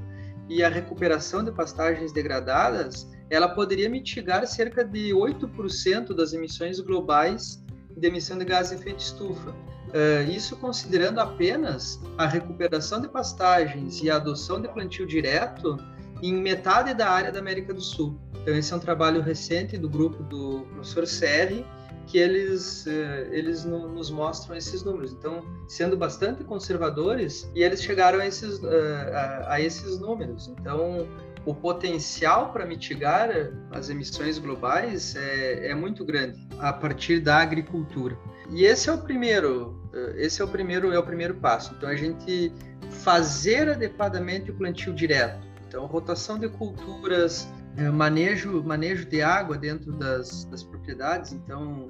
e 0.49 0.63
a 0.63 0.69
recuperação 0.69 1.43
de 1.43 1.51
pastagens 1.53 2.13
degradadas, 2.13 3.09
ela 3.31 3.49
poderia 3.49 3.89
mitigar 3.89 4.47
cerca 4.47 4.85
de 4.85 5.11
8% 5.11 6.15
das 6.15 6.33
emissões 6.33 6.81
globais 6.81 7.65
de 7.97 8.07
emissão 8.07 8.37
de 8.37 8.45
gás 8.45 8.69
de 8.69 8.77
efeito 8.77 9.01
estufa. 9.01 9.55
Uh, 9.89 10.31
isso 10.31 10.57
considerando 10.57 11.21
apenas 11.21 12.01
a 12.19 12.27
recuperação 12.27 13.01
de 13.01 13.09
pastagens 13.09 14.03
e 14.03 14.11
a 14.11 14.17
adoção 14.17 14.61
de 14.61 14.69
plantio 14.69 15.07
direto 15.07 15.79
em 16.23 16.35
metade 16.35 16.93
da 16.95 17.09
área 17.09 17.31
da 17.31 17.39
América 17.39 17.73
do 17.73 17.81
Sul. 17.81 18.19
Então, 18.43 18.55
esse 18.55 18.73
é 18.73 18.77
um 18.77 18.81
trabalho 18.81 19.23
recente 19.23 19.77
do 19.79 19.89
grupo 19.89 20.23
do 20.25 20.67
professor 20.73 21.07
Serri, 21.07 21.65
que 22.07 22.19
eles, 22.19 22.87
uh, 22.87 22.91
eles 23.33 23.65
no, 23.65 23.89
nos 23.89 24.11
mostram 24.11 24.57
esses 24.57 24.83
números. 24.83 25.13
Então, 25.13 25.45
sendo 25.69 25.97
bastante 25.97 26.45
conservadores, 26.45 27.51
e 27.55 27.63
eles 27.63 27.83
chegaram 27.83 28.21
a 28.21 28.27
esses, 28.27 28.59
uh, 28.59 28.69
a, 29.13 29.55
a 29.55 29.61
esses 29.61 29.99
números. 29.99 30.49
Então, 30.49 31.07
o 31.47 31.55
potencial 31.55 32.53
para 32.53 32.67
mitigar 32.67 33.31
as 33.71 33.89
emissões 33.89 34.37
globais 34.37 35.15
é, 35.15 35.69
é, 35.69 35.75
muito 35.75 36.05
grande 36.05 36.45
a 36.59 36.73
partir 36.73 37.21
da 37.21 37.39
agricultura. 37.39 38.19
E 38.51 38.65
esse 38.65 38.91
é 38.91 38.93
o 38.93 38.99
primeiro, 38.99 39.81
esse 40.17 40.43
é 40.43 40.45
o 40.45 40.49
primeiro, 40.49 40.93
é 40.93 40.99
o 40.99 41.03
primeiro 41.03 41.35
passo. 41.35 41.73
Então 41.77 41.89
a 41.89 41.95
gente 41.95 42.53
fazer 42.91 43.69
adequadamente 43.69 44.51
o 44.51 44.55
plantio 44.55 44.93
direto. 44.93 45.47
Então 45.69 45.87
rotação 45.87 46.39
de 46.39 46.49
culturas, 46.49 47.49
é, 47.77 47.89
manejo, 47.91 48.63
manejo 48.65 49.07
de 49.07 49.23
água 49.23 49.57
dentro 49.57 49.93
das, 49.93 50.45
das 50.47 50.65
propriedades, 50.65 51.33
então 51.33 51.87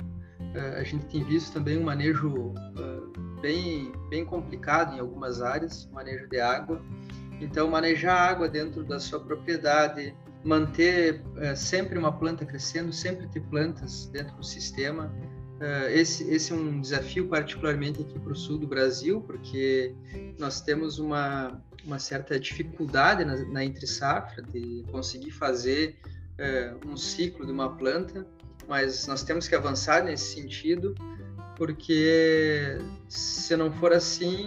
é, 0.55 0.81
a 0.81 0.85
gente 0.85 1.07
tem 1.07 1.25
visto 1.25 1.53
também 1.53 1.79
um 1.79 1.85
manejo 1.85 2.53
bem, 3.41 3.93
bem 4.11 4.25
complicado 4.25 4.95
em 4.95 5.01
algumas 5.01 5.41
áreas, 5.41 5.89
manejo 5.93 6.29
de 6.29 6.41
água. 6.41 6.83
Então, 7.41 7.69
manejar 7.69 8.17
água 8.17 8.49
dentro 8.49 8.85
da 8.85 8.99
sua 8.99 9.21
propriedade, 9.21 10.15
manter 10.45 11.23
é, 11.37 11.55
sempre 11.55 11.99
uma 11.99 12.13
planta 12.13 12.45
crescendo, 12.45 12.93
sempre 12.93 13.27
ter 13.29 13.41
plantas 13.43 14.07
dentro 14.07 14.37
do 14.37 14.45
sistema. 14.45 15.13
esse, 15.91 16.23
esse 16.31 16.53
é 16.53 16.55
um 16.55 16.81
desafio 16.81 17.29
particularmente 17.29 18.03
aqui 18.03 18.19
para 18.19 18.33
o 18.33 18.37
sul 18.37 18.59
do 18.59 18.67
Brasil, 18.67 19.23
porque 19.23 19.95
nós 20.39 20.61
temos 20.61 20.99
uma, 20.99 21.63
uma 21.85 21.99
certa 21.99 22.39
dificuldade 22.39 23.25
na, 23.25 23.37
na 23.37 23.65
entre 23.65 23.87
safra 23.87 24.43
de 24.43 24.85
conseguir 24.91 25.31
fazer 25.31 25.97
um 26.87 26.97
ciclo 26.99 27.47
de 27.47 27.53
uma 27.53 27.75
planta 27.75 28.27
mas 28.69 29.07
nós 29.07 29.23
temos 29.23 29.47
que 29.49 29.55
avançar 29.55 30.05
nesse 30.05 30.35
sentido, 30.35 30.95
porque 31.57 32.79
se 33.09 33.57
não 33.57 33.73
for 33.73 33.93
assim, 33.93 34.47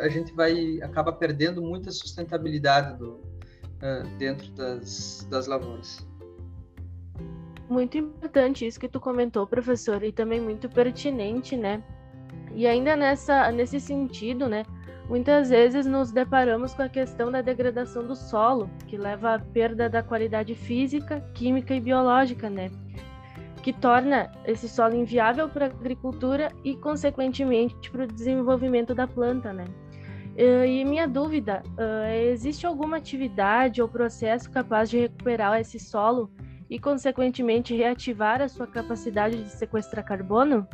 a 0.00 0.08
gente 0.08 0.32
vai 0.34 0.80
acaba 0.82 1.12
perdendo 1.12 1.62
muita 1.62 1.90
sustentabilidade 1.90 2.98
do, 2.98 3.12
uh, 3.12 4.18
dentro 4.18 4.50
das, 4.52 5.26
das 5.30 5.46
lavouras. 5.46 6.06
Muito 7.68 7.96
importante 7.96 8.66
isso 8.66 8.80
que 8.80 8.88
tu 8.88 8.98
comentou, 8.98 9.46
professor, 9.46 10.02
e 10.02 10.10
também 10.10 10.40
muito 10.40 10.68
pertinente, 10.68 11.56
né? 11.56 11.82
E 12.52 12.66
ainda 12.66 12.96
nessa, 12.96 13.50
nesse 13.52 13.78
sentido, 13.78 14.48
né? 14.48 14.64
Muitas 15.08 15.50
vezes 15.50 15.86
nos 15.86 16.10
deparamos 16.10 16.74
com 16.74 16.82
a 16.82 16.88
questão 16.88 17.30
da 17.30 17.40
degradação 17.42 18.04
do 18.04 18.16
solo, 18.16 18.68
que 18.88 18.96
leva 18.96 19.34
à 19.34 19.38
perda 19.38 19.88
da 19.88 20.02
qualidade 20.02 20.54
física, 20.54 21.20
química 21.32 21.74
e 21.74 21.80
biológica, 21.80 22.50
né? 22.50 22.70
Que 23.60 23.72
torna 23.72 24.30
esse 24.44 24.68
solo 24.68 24.94
inviável 24.94 25.48
para 25.48 25.66
a 25.66 25.68
agricultura 25.68 26.50
e, 26.64 26.74
consequentemente, 26.76 27.90
para 27.90 28.04
o 28.04 28.06
desenvolvimento 28.06 28.94
da 28.94 29.06
planta, 29.06 29.52
né? 29.52 29.64
E 30.36 30.84
minha 30.84 31.06
dúvida, 31.06 31.62
existe 32.24 32.64
alguma 32.64 32.96
atividade 32.96 33.82
ou 33.82 33.88
processo 33.88 34.50
capaz 34.50 34.88
de 34.88 34.98
recuperar 34.98 35.60
esse 35.60 35.78
solo 35.78 36.30
e, 36.70 36.78
consequentemente, 36.78 37.74
reativar 37.74 38.40
a 38.40 38.48
sua 38.48 38.66
capacidade 38.66 39.42
de 39.42 39.50
sequestrar 39.50 40.04
carbono? 40.04 40.66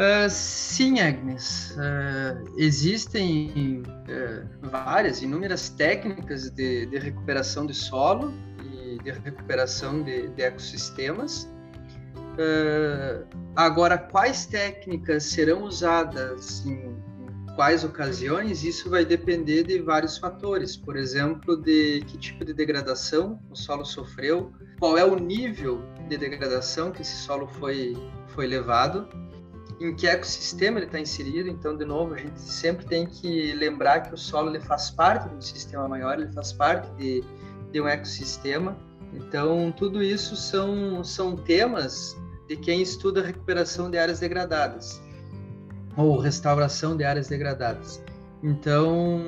Uh, 0.00 0.30
sim, 0.30 0.98
Agnes. 1.00 1.76
Uh, 1.76 2.54
existem 2.56 3.82
uh, 3.82 4.70
várias, 4.70 5.20
inúmeras 5.20 5.68
técnicas 5.68 6.48
de, 6.48 6.86
de, 6.86 6.98
recuperação 6.98 7.66
de 7.66 7.74
solo 7.74 8.32
e 8.64 8.96
de 9.02 9.10
recuperação 9.10 10.02
de, 10.02 10.28
de 10.28 10.42
ecossistemas. 10.42 11.46
Uh, 12.38 13.26
agora, 13.56 13.98
quais 13.98 14.46
técnicas 14.46 15.24
serão 15.24 15.64
usadas 15.64 16.64
em, 16.64 16.72
em, 16.72 17.54
quais 17.54 17.84
ocasiões, 17.84 18.64
isso 18.64 18.88
vai 18.88 19.04
depender 19.04 19.64
de 19.64 19.80
vários 19.80 20.16
fatores. 20.16 20.76
Por 20.76 20.96
exemplo, 20.96 21.56
de 21.56 22.02
que 22.06 22.16
tipo 22.16 22.44
de 22.44 22.54
degradação 22.54 23.40
o 23.50 23.56
solo 23.56 23.84
sofreu, 23.84 24.52
qual 24.78 24.96
é 24.96 25.04
o 25.04 25.16
nível 25.16 25.82
de 26.08 26.16
degradação 26.16 26.90
que 26.90 27.02
esse 27.02 27.16
solo 27.16 27.46
foi, 27.46 27.96
foi 28.28 28.46
levado, 28.46 29.08
em 29.80 29.94
que 29.94 30.06
ecossistema 30.06 30.78
ele 30.78 30.86
está 30.86 31.00
inserido. 31.00 31.48
Então, 31.48 31.76
de 31.76 31.84
novo, 31.84 32.14
a 32.14 32.18
gente 32.18 32.40
sempre 32.40 32.86
tem 32.86 33.06
que 33.06 33.52
lembrar 33.52 34.00
que 34.00 34.14
o 34.14 34.16
solo 34.16 34.50
ele 34.50 34.60
faz 34.60 34.90
parte 34.90 35.28
de 35.28 35.34
um 35.34 35.40
sistema 35.40 35.88
maior, 35.88 36.18
ele 36.18 36.30
faz 36.32 36.52
parte 36.52 36.90
de, 36.96 37.24
de 37.72 37.80
um 37.80 37.88
ecossistema. 37.88 38.76
Então, 39.12 39.72
tudo 39.72 40.02
isso 40.02 40.36
são, 40.36 41.02
são 41.02 41.36
temas 41.36 42.16
de 42.48 42.56
quem 42.56 42.82
estuda 42.82 43.22
recuperação 43.22 43.90
de 43.90 43.98
áreas 43.98 44.20
degradadas 44.20 45.00
ou 45.96 46.18
restauração 46.18 46.96
de 46.96 47.04
áreas 47.04 47.28
degradadas. 47.28 48.02
Então, 48.42 49.18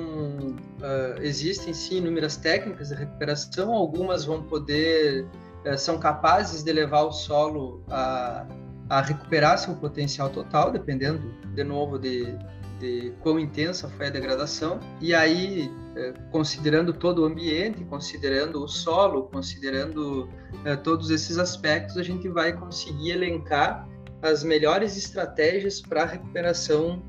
uh, 0.79 1.21
existem 1.21 1.73
sim 1.73 1.97
inúmeras 1.97 2.35
técnicas 2.35 2.89
de 2.89 2.95
recuperação, 2.95 3.71
algumas 3.71 4.25
vão 4.25 4.41
poder, 4.41 5.25
uh, 5.65 5.77
são 5.77 5.99
capazes 5.99 6.63
de 6.63 6.73
levar 6.73 7.03
o 7.03 7.11
solo 7.11 7.83
a, 7.89 8.45
a 8.89 9.01
recuperar 9.01 9.59
seu 9.59 9.75
potencial 9.75 10.29
total, 10.29 10.71
dependendo, 10.71 11.31
de 11.53 11.63
novo, 11.63 11.99
de, 11.99 12.35
de 12.83 13.13
quão 13.21 13.39
intensa 13.39 13.87
foi 13.87 14.07
a 14.07 14.09
degradação. 14.09 14.79
E 14.99 15.15
aí, 15.15 15.71
eh, 15.95 16.13
considerando 16.31 16.91
todo 16.91 17.21
o 17.21 17.25
ambiente, 17.25 17.81
considerando 17.85 18.61
o 18.61 18.67
solo, 18.67 19.23
considerando 19.23 20.29
eh, 20.65 20.75
todos 20.75 21.09
esses 21.09 21.37
aspectos, 21.37 21.97
a 21.97 22.03
gente 22.03 22.27
vai 22.27 22.51
conseguir 22.51 23.11
elencar 23.11 23.87
as 24.21 24.43
melhores 24.43 24.97
estratégias 24.97 25.81
para 25.81 26.03
recuperação, 26.03 27.01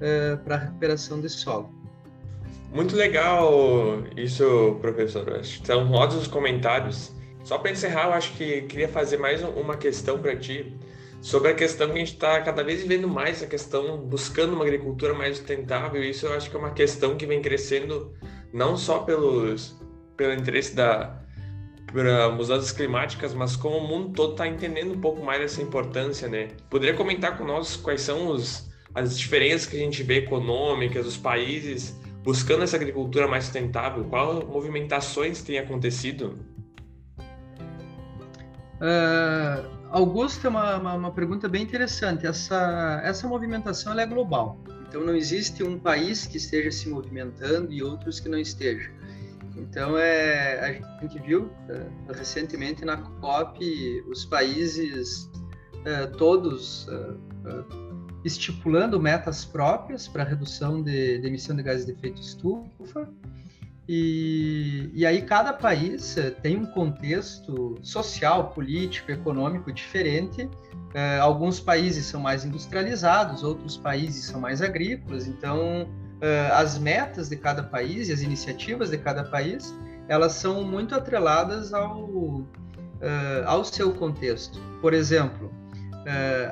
eh, 0.00 0.36
para 0.44 0.56
recuperação 0.56 1.20
de 1.20 1.28
solo. 1.28 1.70
Muito 2.72 2.96
legal 2.96 4.02
isso, 4.16 4.78
professor. 4.80 5.30
Acho 5.34 5.60
que 5.60 5.66
são 5.66 5.92
ótimos 5.92 6.26
comentários. 6.26 7.12
Só 7.44 7.58
para 7.58 7.70
encerrar, 7.70 8.06
eu 8.06 8.12
acho 8.14 8.32
que 8.32 8.62
queria 8.62 8.88
fazer 8.88 9.18
mais 9.18 9.42
uma 9.42 9.76
questão 9.76 10.18
para 10.18 10.34
ti 10.36 10.74
sobre 11.20 11.50
a 11.50 11.54
questão 11.54 11.88
que 11.88 11.94
a 11.94 11.98
gente 11.98 12.14
está 12.14 12.40
cada 12.42 12.62
vez 12.62 12.84
vendo 12.84 13.08
mais 13.08 13.42
a 13.42 13.46
questão 13.46 13.98
buscando 13.98 14.54
uma 14.54 14.64
agricultura 14.64 15.14
mais 15.14 15.36
sustentável. 15.36 16.02
Isso 16.02 16.26
eu 16.26 16.32
acho 16.34 16.50
que 16.50 16.56
é 16.56 16.58
uma 16.58 16.72
questão 16.72 17.16
que 17.16 17.26
vem 17.26 17.42
crescendo 17.42 18.14
não 18.52 18.76
só 18.76 19.00
pelos 19.00 19.76
pelo 20.16 20.34
interesse 20.34 20.74
da 20.74 21.18
para 21.92 22.30
mudanças 22.30 22.70
climáticas, 22.70 23.32
mas 23.32 23.56
como 23.56 23.78
o 23.78 23.88
mundo 23.88 24.12
todo 24.12 24.32
está 24.32 24.46
entendendo 24.46 24.92
um 24.92 25.00
pouco 25.00 25.24
mais 25.24 25.40
essa 25.40 25.62
importância, 25.62 26.28
né? 26.28 26.48
Poderia 26.68 26.94
comentar 26.94 27.38
com 27.38 27.44
nós 27.44 27.76
quais 27.76 28.02
são 28.02 28.28
os, 28.28 28.70
as 28.94 29.18
diferenças 29.18 29.66
que 29.66 29.76
a 29.76 29.80
gente 29.80 30.02
vê 30.02 30.18
econômicas, 30.18 31.06
os 31.06 31.16
países 31.16 31.98
buscando 32.22 32.62
essa 32.62 32.76
agricultura 32.76 33.26
mais 33.26 33.44
sustentável? 33.44 34.04
Quais 34.04 34.44
movimentações 34.44 35.42
têm 35.42 35.58
acontecido? 35.58 36.34
Uh, 38.80 39.77
Augusto 39.90 40.46
é 40.46 40.50
uma, 40.50 40.76
uma, 40.76 40.94
uma, 40.94 41.12
pergunta 41.12 41.48
bem 41.48 41.62
interessante. 41.62 42.26
Essa, 42.26 43.00
essa 43.04 43.26
movimentação 43.26 43.98
é 43.98 44.06
global. 44.06 44.58
Então, 44.86 45.04
não 45.04 45.14
existe 45.14 45.62
um 45.62 45.78
país 45.78 46.26
que 46.26 46.36
esteja 46.36 46.70
se 46.70 46.88
movimentando 46.88 47.72
e 47.72 47.82
outros 47.82 48.20
que 48.20 48.28
não 48.28 48.38
estejam. 48.38 48.92
Então, 49.56 49.98
é, 49.98 50.82
a 50.98 51.02
gente 51.02 51.18
viu 51.20 51.44
uh, 51.44 52.12
recentemente 52.12 52.84
na 52.84 52.96
COP 52.96 54.04
os 54.08 54.24
países 54.24 55.30
uh, 55.74 56.16
todos 56.16 56.86
uh, 56.88 57.18
estipulando 58.24 59.00
metas 59.00 59.44
próprias 59.44 60.06
para 60.06 60.22
redução 60.22 60.82
de, 60.82 61.18
de 61.18 61.26
emissão 61.26 61.56
de 61.56 61.62
gases 61.62 61.86
de 61.86 61.92
efeito 61.92 62.20
estufa 62.20 63.08
e, 63.88 64.90
e 64.92 65.06
aí 65.06 65.22
cada 65.22 65.50
país 65.50 66.18
eh, 66.18 66.30
tem 66.30 66.58
um 66.58 66.66
contexto 66.66 67.78
social, 67.82 68.50
político, 68.50 69.10
econômico 69.10 69.72
diferente. 69.72 70.42
Uh, 70.44 71.22
alguns 71.22 71.58
países 71.58 72.04
são 72.04 72.20
mais 72.20 72.44
industrializados, 72.44 73.42
outros 73.42 73.78
países 73.78 74.26
são 74.26 74.40
mais 74.40 74.60
agrícolas. 74.60 75.26
Então, 75.26 75.84
uh, 75.84 76.52
as 76.52 76.78
metas 76.78 77.30
de 77.30 77.36
cada 77.36 77.62
país 77.62 78.10
e 78.10 78.12
as 78.12 78.20
iniciativas 78.20 78.90
de 78.90 78.98
cada 78.98 79.24
país, 79.24 79.74
elas 80.06 80.32
são 80.32 80.62
muito 80.64 80.94
atreladas 80.94 81.72
ao, 81.72 82.46
ao 83.46 83.64
seu 83.64 83.92
contexto. 83.94 84.58
Por 84.80 84.94
exemplo, 84.94 85.52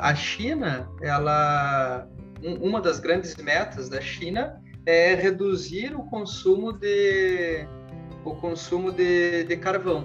a 0.00 0.14
China, 0.14 0.86
ela, 1.00 2.06
um, 2.44 2.68
uma 2.68 2.80
das 2.80 3.00
grandes 3.00 3.34
metas 3.36 3.88
da 3.88 4.00
China 4.00 4.62
é 4.86 5.14
reduzir 5.14 5.94
o 5.94 6.04
consumo 6.04 6.72
de 6.72 7.66
o 8.24 8.34
consumo 8.36 8.90
de, 8.92 9.44
de 9.44 9.56
carvão. 9.56 10.04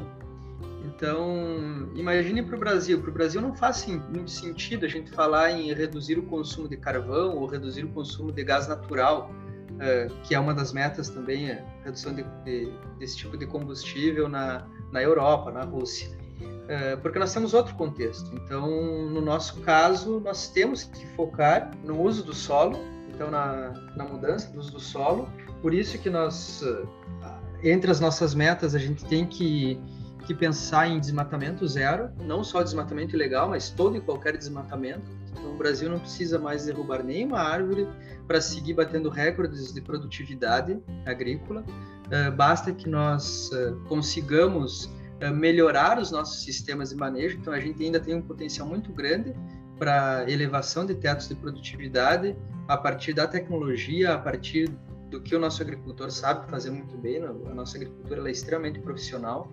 Então, 0.84 1.90
imagine 1.96 2.44
para 2.44 2.56
o 2.56 2.60
Brasil. 2.60 3.02
Para 3.02 3.10
o 3.10 3.14
Brasil 3.14 3.42
não 3.42 3.56
faz 3.56 3.86
muito 3.86 4.30
sentido 4.30 4.86
a 4.86 4.90
gente 4.90 5.10
falar 5.12 5.52
em 5.52 5.74
reduzir 5.74 6.20
o 6.20 6.24
consumo 6.24 6.68
de 6.68 6.78
carvão 6.78 7.38
ou 7.38 7.48
reduzir 7.48 7.84
o 7.84 7.90
consumo 7.90 8.32
de 8.32 8.44
gás 8.44 8.68
natural, 8.68 9.32
uh, 9.72 10.14
que 10.24 10.36
é 10.36 10.40
uma 10.40 10.54
das 10.54 10.72
metas 10.74 11.10
também, 11.10 11.52
a 11.52 11.64
redução 11.84 12.14
de, 12.14 12.24
de, 12.46 12.72
desse 13.00 13.18
tipo 13.18 13.36
de 13.36 13.48
combustível 13.48 14.30
na, 14.30 14.68
na 14.92 15.02
Europa, 15.02 15.52
na 15.52 15.64
Rússia. 15.64 16.10
Uh, 16.40 17.02
porque 17.02 17.18
nós 17.18 17.34
temos 17.34 17.56
outro 17.56 17.74
contexto. 17.74 18.30
Então, 18.36 18.70
no 19.10 19.22
nosso 19.22 19.60
caso, 19.62 20.20
nós 20.20 20.50
temos 20.50 20.84
que 20.84 21.08
focar 21.16 21.72
no 21.84 22.00
uso 22.00 22.24
do 22.24 22.34
solo 22.34 22.78
então 23.22 23.30
na, 23.30 23.72
na 23.96 24.04
mudança 24.04 24.52
do 24.52 24.60
uso 24.60 24.72
do 24.72 24.80
solo. 24.80 25.30
Por 25.62 25.76
isso 25.76 25.98
que 26.00 26.10
nós, 26.10 26.64
eh, 26.64 27.72
entre 27.72 27.92
as 27.92 28.00
nossas 28.00 28.34
metas, 28.34 28.74
a 28.74 28.80
gente 28.80 29.06
tem 29.06 29.28
que, 29.28 29.80
que 30.26 30.34
pensar 30.34 30.88
em 30.88 31.00
desmatamento 31.00 31.68
zero, 31.68 32.10
não 32.26 32.44
só 32.44 32.64
desmatamento 32.64 33.16
ilegal, 33.16 33.50
mas 33.50 33.70
todo 33.70 33.96
e 33.96 34.02
qualquer 34.02 34.36
desmatamento. 34.36 35.04
Então 35.32 35.54
o 35.54 35.56
Brasil 35.56 35.88
não 35.88 36.00
precisa 36.00 36.40
mais 36.40 36.66
derrubar 36.66 37.04
nenhuma 37.04 37.40
árvore 37.40 37.88
para 38.28 38.42
seguir 38.42 38.74
batendo 38.74 39.08
recordes 39.08 39.72
de 39.72 39.82
produtividade 39.82 40.82
agrícola. 41.06 41.64
Uh, 42.08 42.36
basta 42.36 42.74
que 42.74 42.90
nós 42.90 43.52
uh, 43.52 43.76
consigamos 43.88 44.90
melhorar 45.36 46.00
os 46.00 46.10
nossos 46.10 46.44
sistemas 46.44 46.90
de 46.90 46.96
manejo. 46.96 47.38
Então, 47.38 47.54
a 47.54 47.60
gente 47.60 47.84
ainda 47.84 48.00
tem 48.00 48.16
um 48.16 48.24
potencial 48.24 48.68
muito 48.68 48.92
grande 48.92 49.36
para 49.82 50.30
elevação 50.30 50.86
de 50.86 50.94
tetos 50.94 51.28
de 51.28 51.34
produtividade 51.34 52.36
a 52.68 52.78
partir 52.78 53.14
da 53.14 53.26
tecnologia, 53.26 54.14
a 54.14 54.18
partir 54.20 54.70
do 55.10 55.20
que 55.20 55.36
o 55.36 55.40
nosso 55.40 55.60
agricultor 55.64 56.12
sabe 56.12 56.48
fazer 56.52 56.70
muito 56.70 56.96
bem. 56.98 57.20
Né? 57.20 57.28
A 57.50 57.56
nossa 57.56 57.78
agricultura 57.78 58.30
é 58.30 58.32
extremamente 58.32 58.78
profissional. 58.80 59.52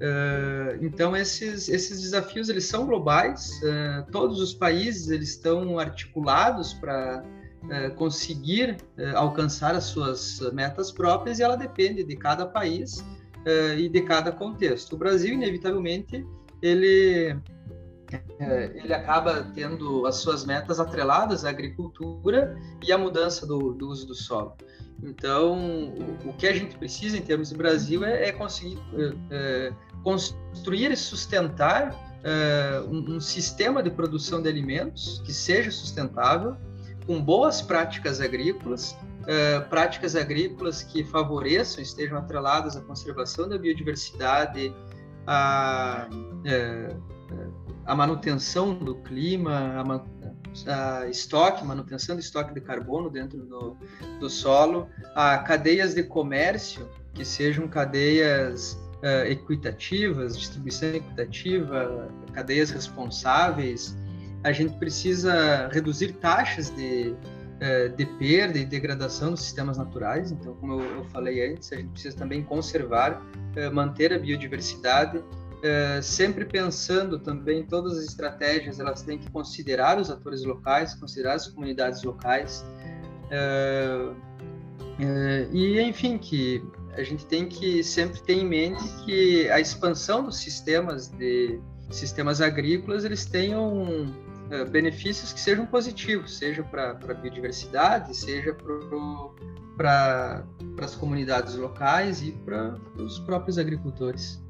Uh, 0.00 0.80
então 0.80 1.14
esses 1.14 1.68
esses 1.68 2.00
desafios 2.00 2.48
eles 2.48 2.64
são 2.64 2.86
globais. 2.86 3.60
Uh, 3.62 4.10
todos 4.10 4.40
os 4.40 4.54
países 4.54 5.10
eles 5.10 5.28
estão 5.28 5.78
articulados 5.78 6.72
para 6.72 7.22
uh, 7.22 7.94
conseguir 7.96 8.78
alcançar 9.14 9.74
as 9.74 9.84
suas 9.84 10.40
metas 10.54 10.90
próprias 10.90 11.38
e 11.38 11.42
ela 11.42 11.56
depende 11.56 12.02
de 12.02 12.16
cada 12.16 12.46
país 12.46 13.04
e 13.76 13.88
de 13.88 14.00
cada 14.02 14.32
contexto. 14.32 14.94
O 14.94 14.96
Brasil 14.96 15.34
inevitavelmente 15.34 16.24
ele 16.62 17.36
ele 18.82 18.92
acaba 18.92 19.42
tendo 19.54 20.06
as 20.06 20.16
suas 20.16 20.44
metas 20.44 20.80
atreladas 20.80 21.44
à 21.44 21.50
agricultura 21.50 22.56
e 22.82 22.92
à 22.92 22.98
mudança 22.98 23.46
do, 23.46 23.72
do 23.72 23.88
uso 23.88 24.06
do 24.06 24.14
solo. 24.14 24.56
Então, 25.02 25.92
o, 26.24 26.32
que 26.34 26.46
a 26.46 26.52
gente 26.52 26.76
precisa 26.76 27.16
em 27.16 27.22
termos 27.22 27.48
de 27.48 27.56
Brasil 27.56 28.04
é, 28.04 28.28
é 28.28 28.32
conseguir 28.32 28.78
é, 29.30 29.72
construir 30.04 30.92
e 30.92 30.96
sustentar 30.96 31.92
é, 32.22 32.80
um, 32.86 33.16
um, 33.16 33.20
sistema 33.20 33.82
de 33.82 33.90
produção 33.90 34.40
de 34.40 34.48
alimentos 34.48 35.20
que 35.24 35.32
seja 35.32 35.72
sustentável, 35.72 36.56
com 37.04 37.20
boas 37.20 37.60
práticas 37.60 38.20
agrícolas, 38.20 38.96
é, 39.26 39.58
práticas 39.60 40.14
agrícolas 40.14 40.84
que 40.84 41.02
favoreçam, 41.02 41.82
estejam 41.82 42.16
atreladas 42.16 42.76
à 42.76 42.80
conservação 42.80 43.48
da 43.48 43.58
biodiversidade, 43.58 44.72
à, 45.26 46.08
é, 46.44 46.96
à 47.84 47.94
manutenção 47.94 48.74
do 48.74 48.96
clima, 48.96 49.84
a 50.66 51.08
estoque, 51.08 51.64
manutenção 51.64 52.16
do 52.16 52.20
estoque 52.20 52.52
de 52.54 52.60
carbono 52.60 53.10
dentro 53.10 53.38
do, 53.38 53.76
do 54.20 54.28
solo, 54.28 54.88
a 55.14 55.38
cadeias 55.38 55.94
de 55.94 56.02
comércio 56.02 56.88
que 57.14 57.24
sejam 57.24 57.66
cadeias 57.68 58.74
uh, 59.02 59.26
equitativas, 59.26 60.38
distribuição 60.38 60.90
equitativa, 60.90 62.08
cadeias 62.32 62.70
responsáveis. 62.70 63.96
A 64.44 64.52
gente 64.52 64.76
precisa 64.78 65.68
reduzir 65.68 66.12
taxas 66.14 66.70
de, 66.70 67.14
uh, 67.14 67.96
de 67.96 68.06
perda 68.06 68.58
e 68.58 68.64
degradação 68.64 69.30
dos 69.30 69.42
sistemas 69.42 69.78
naturais. 69.78 70.30
Então, 70.30 70.54
como 70.54 70.80
eu, 70.80 71.04
falei 71.06 71.52
antes, 71.52 71.72
a 71.72 71.76
gente 71.76 71.90
precisa 71.90 72.16
também 72.16 72.42
conservar, 72.42 73.20
uh, 73.20 73.74
manter 73.74 74.12
a 74.12 74.18
biodiversidade 74.18 75.22
é, 75.62 76.02
sempre 76.02 76.44
pensando 76.44 77.20
também 77.20 77.64
todas 77.64 77.96
as 77.96 78.04
estratégias 78.04 78.80
elas 78.80 79.02
têm 79.02 79.16
que 79.16 79.30
considerar 79.30 79.98
os 79.98 80.10
atores 80.10 80.44
locais 80.44 80.94
considerar 80.94 81.34
as 81.34 81.46
comunidades 81.46 82.02
locais 82.02 82.64
é, 83.30 84.08
é, 84.98 85.48
e 85.52 85.80
enfim 85.80 86.18
que 86.18 86.62
a 86.96 87.02
gente 87.04 87.24
tem 87.26 87.48
que 87.48 87.82
sempre 87.84 88.20
ter 88.22 88.34
em 88.34 88.44
mente 88.44 88.82
que 89.04 89.48
a 89.50 89.60
expansão 89.60 90.24
dos 90.24 90.38
sistemas 90.38 91.08
de 91.08 91.60
sistemas 91.90 92.40
agrícolas 92.40 93.04
eles 93.04 93.24
tenham 93.24 94.12
benefícios 94.70 95.32
que 95.32 95.40
sejam 95.40 95.64
positivos 95.64 96.36
seja 96.38 96.62
para 96.64 96.90
a 96.90 97.14
biodiversidade 97.14 98.16
seja 98.16 98.52
para 99.76 100.44
as 100.82 100.94
comunidades 100.96 101.54
locais 101.54 102.20
e 102.20 102.32
para 102.32 102.76
os 102.96 103.20
próprios 103.20 103.58
agricultores 103.58 104.42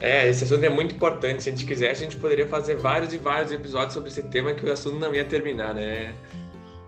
é, 0.00 0.28
esse 0.28 0.44
assunto 0.44 0.64
é 0.64 0.68
muito 0.70 0.94
importante. 0.94 1.42
Se 1.42 1.50
a 1.50 1.52
gente 1.52 1.66
quisesse, 1.66 2.02
a 2.02 2.04
gente 2.04 2.16
poderia 2.16 2.46
fazer 2.46 2.76
vários 2.76 3.12
e 3.12 3.18
vários 3.18 3.52
episódios 3.52 3.92
sobre 3.92 4.08
esse 4.08 4.22
tema 4.24 4.54
que 4.54 4.64
o 4.64 4.72
assunto 4.72 4.98
não 4.98 5.14
ia 5.14 5.24
terminar, 5.24 5.74
né? 5.74 6.14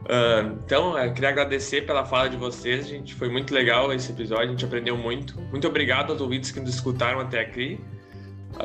Uh, 0.03 0.59
então, 0.65 0.99
eu 0.99 1.13
queria 1.13 1.29
agradecer 1.29 1.87
pela 1.87 2.05
fala 2.05 2.29
de 2.29 2.37
vocês, 2.37 2.89
gente. 2.89 3.15
Foi 3.15 3.29
muito 3.29 3.53
legal 3.53 3.93
esse 3.93 4.11
episódio, 4.11 4.45
a 4.45 4.51
gente 4.51 4.65
aprendeu 4.65 4.97
muito. 4.97 5.39
Muito 5.43 5.69
obrigado 5.69 6.11
aos 6.11 6.21
ouvintes 6.21 6.51
que 6.51 6.59
nos 6.59 6.75
escutaram 6.75 7.21
até 7.21 7.41
aqui. 7.41 7.79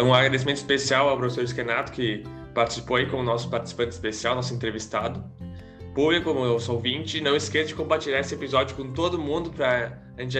Um 0.01 0.13
agradecimento 0.13 0.57
especial 0.57 1.09
ao 1.09 1.17
professor 1.17 1.43
Esquenato, 1.43 1.91
que 1.91 2.23
participou 2.53 2.97
aí 2.97 3.05
como 3.05 3.23
nosso 3.23 3.49
participante 3.49 3.91
especial, 3.91 4.33
nosso 4.33 4.53
entrevistado. 4.53 5.23
Público, 5.93 6.33
como 6.33 6.45
eu 6.45 6.59
sou 6.59 6.75
ouvinte, 6.75 7.19
não 7.21 7.35
esqueça 7.35 7.67
de 7.67 7.75
compartilhar 7.75 8.19
esse 8.19 8.33
episódio 8.33 8.75
com 8.75 8.93
todo 8.93 9.17
mundo 9.17 9.49
para 9.49 9.99
a 10.17 10.21
gente 10.21 10.37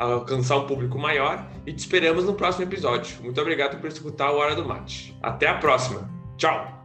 alcançar 0.00 0.56
um 0.56 0.66
público 0.66 0.98
maior 0.98 1.46
e 1.66 1.72
te 1.72 1.78
esperamos 1.78 2.24
no 2.24 2.34
próximo 2.34 2.64
episódio. 2.64 3.22
Muito 3.22 3.40
obrigado 3.40 3.78
por 3.80 3.88
escutar 3.88 4.30
o 4.32 4.38
Hora 4.38 4.54
do 4.54 4.64
Mate. 4.64 5.16
Até 5.22 5.46
a 5.46 5.54
próxima. 5.54 6.10
Tchau! 6.36 6.79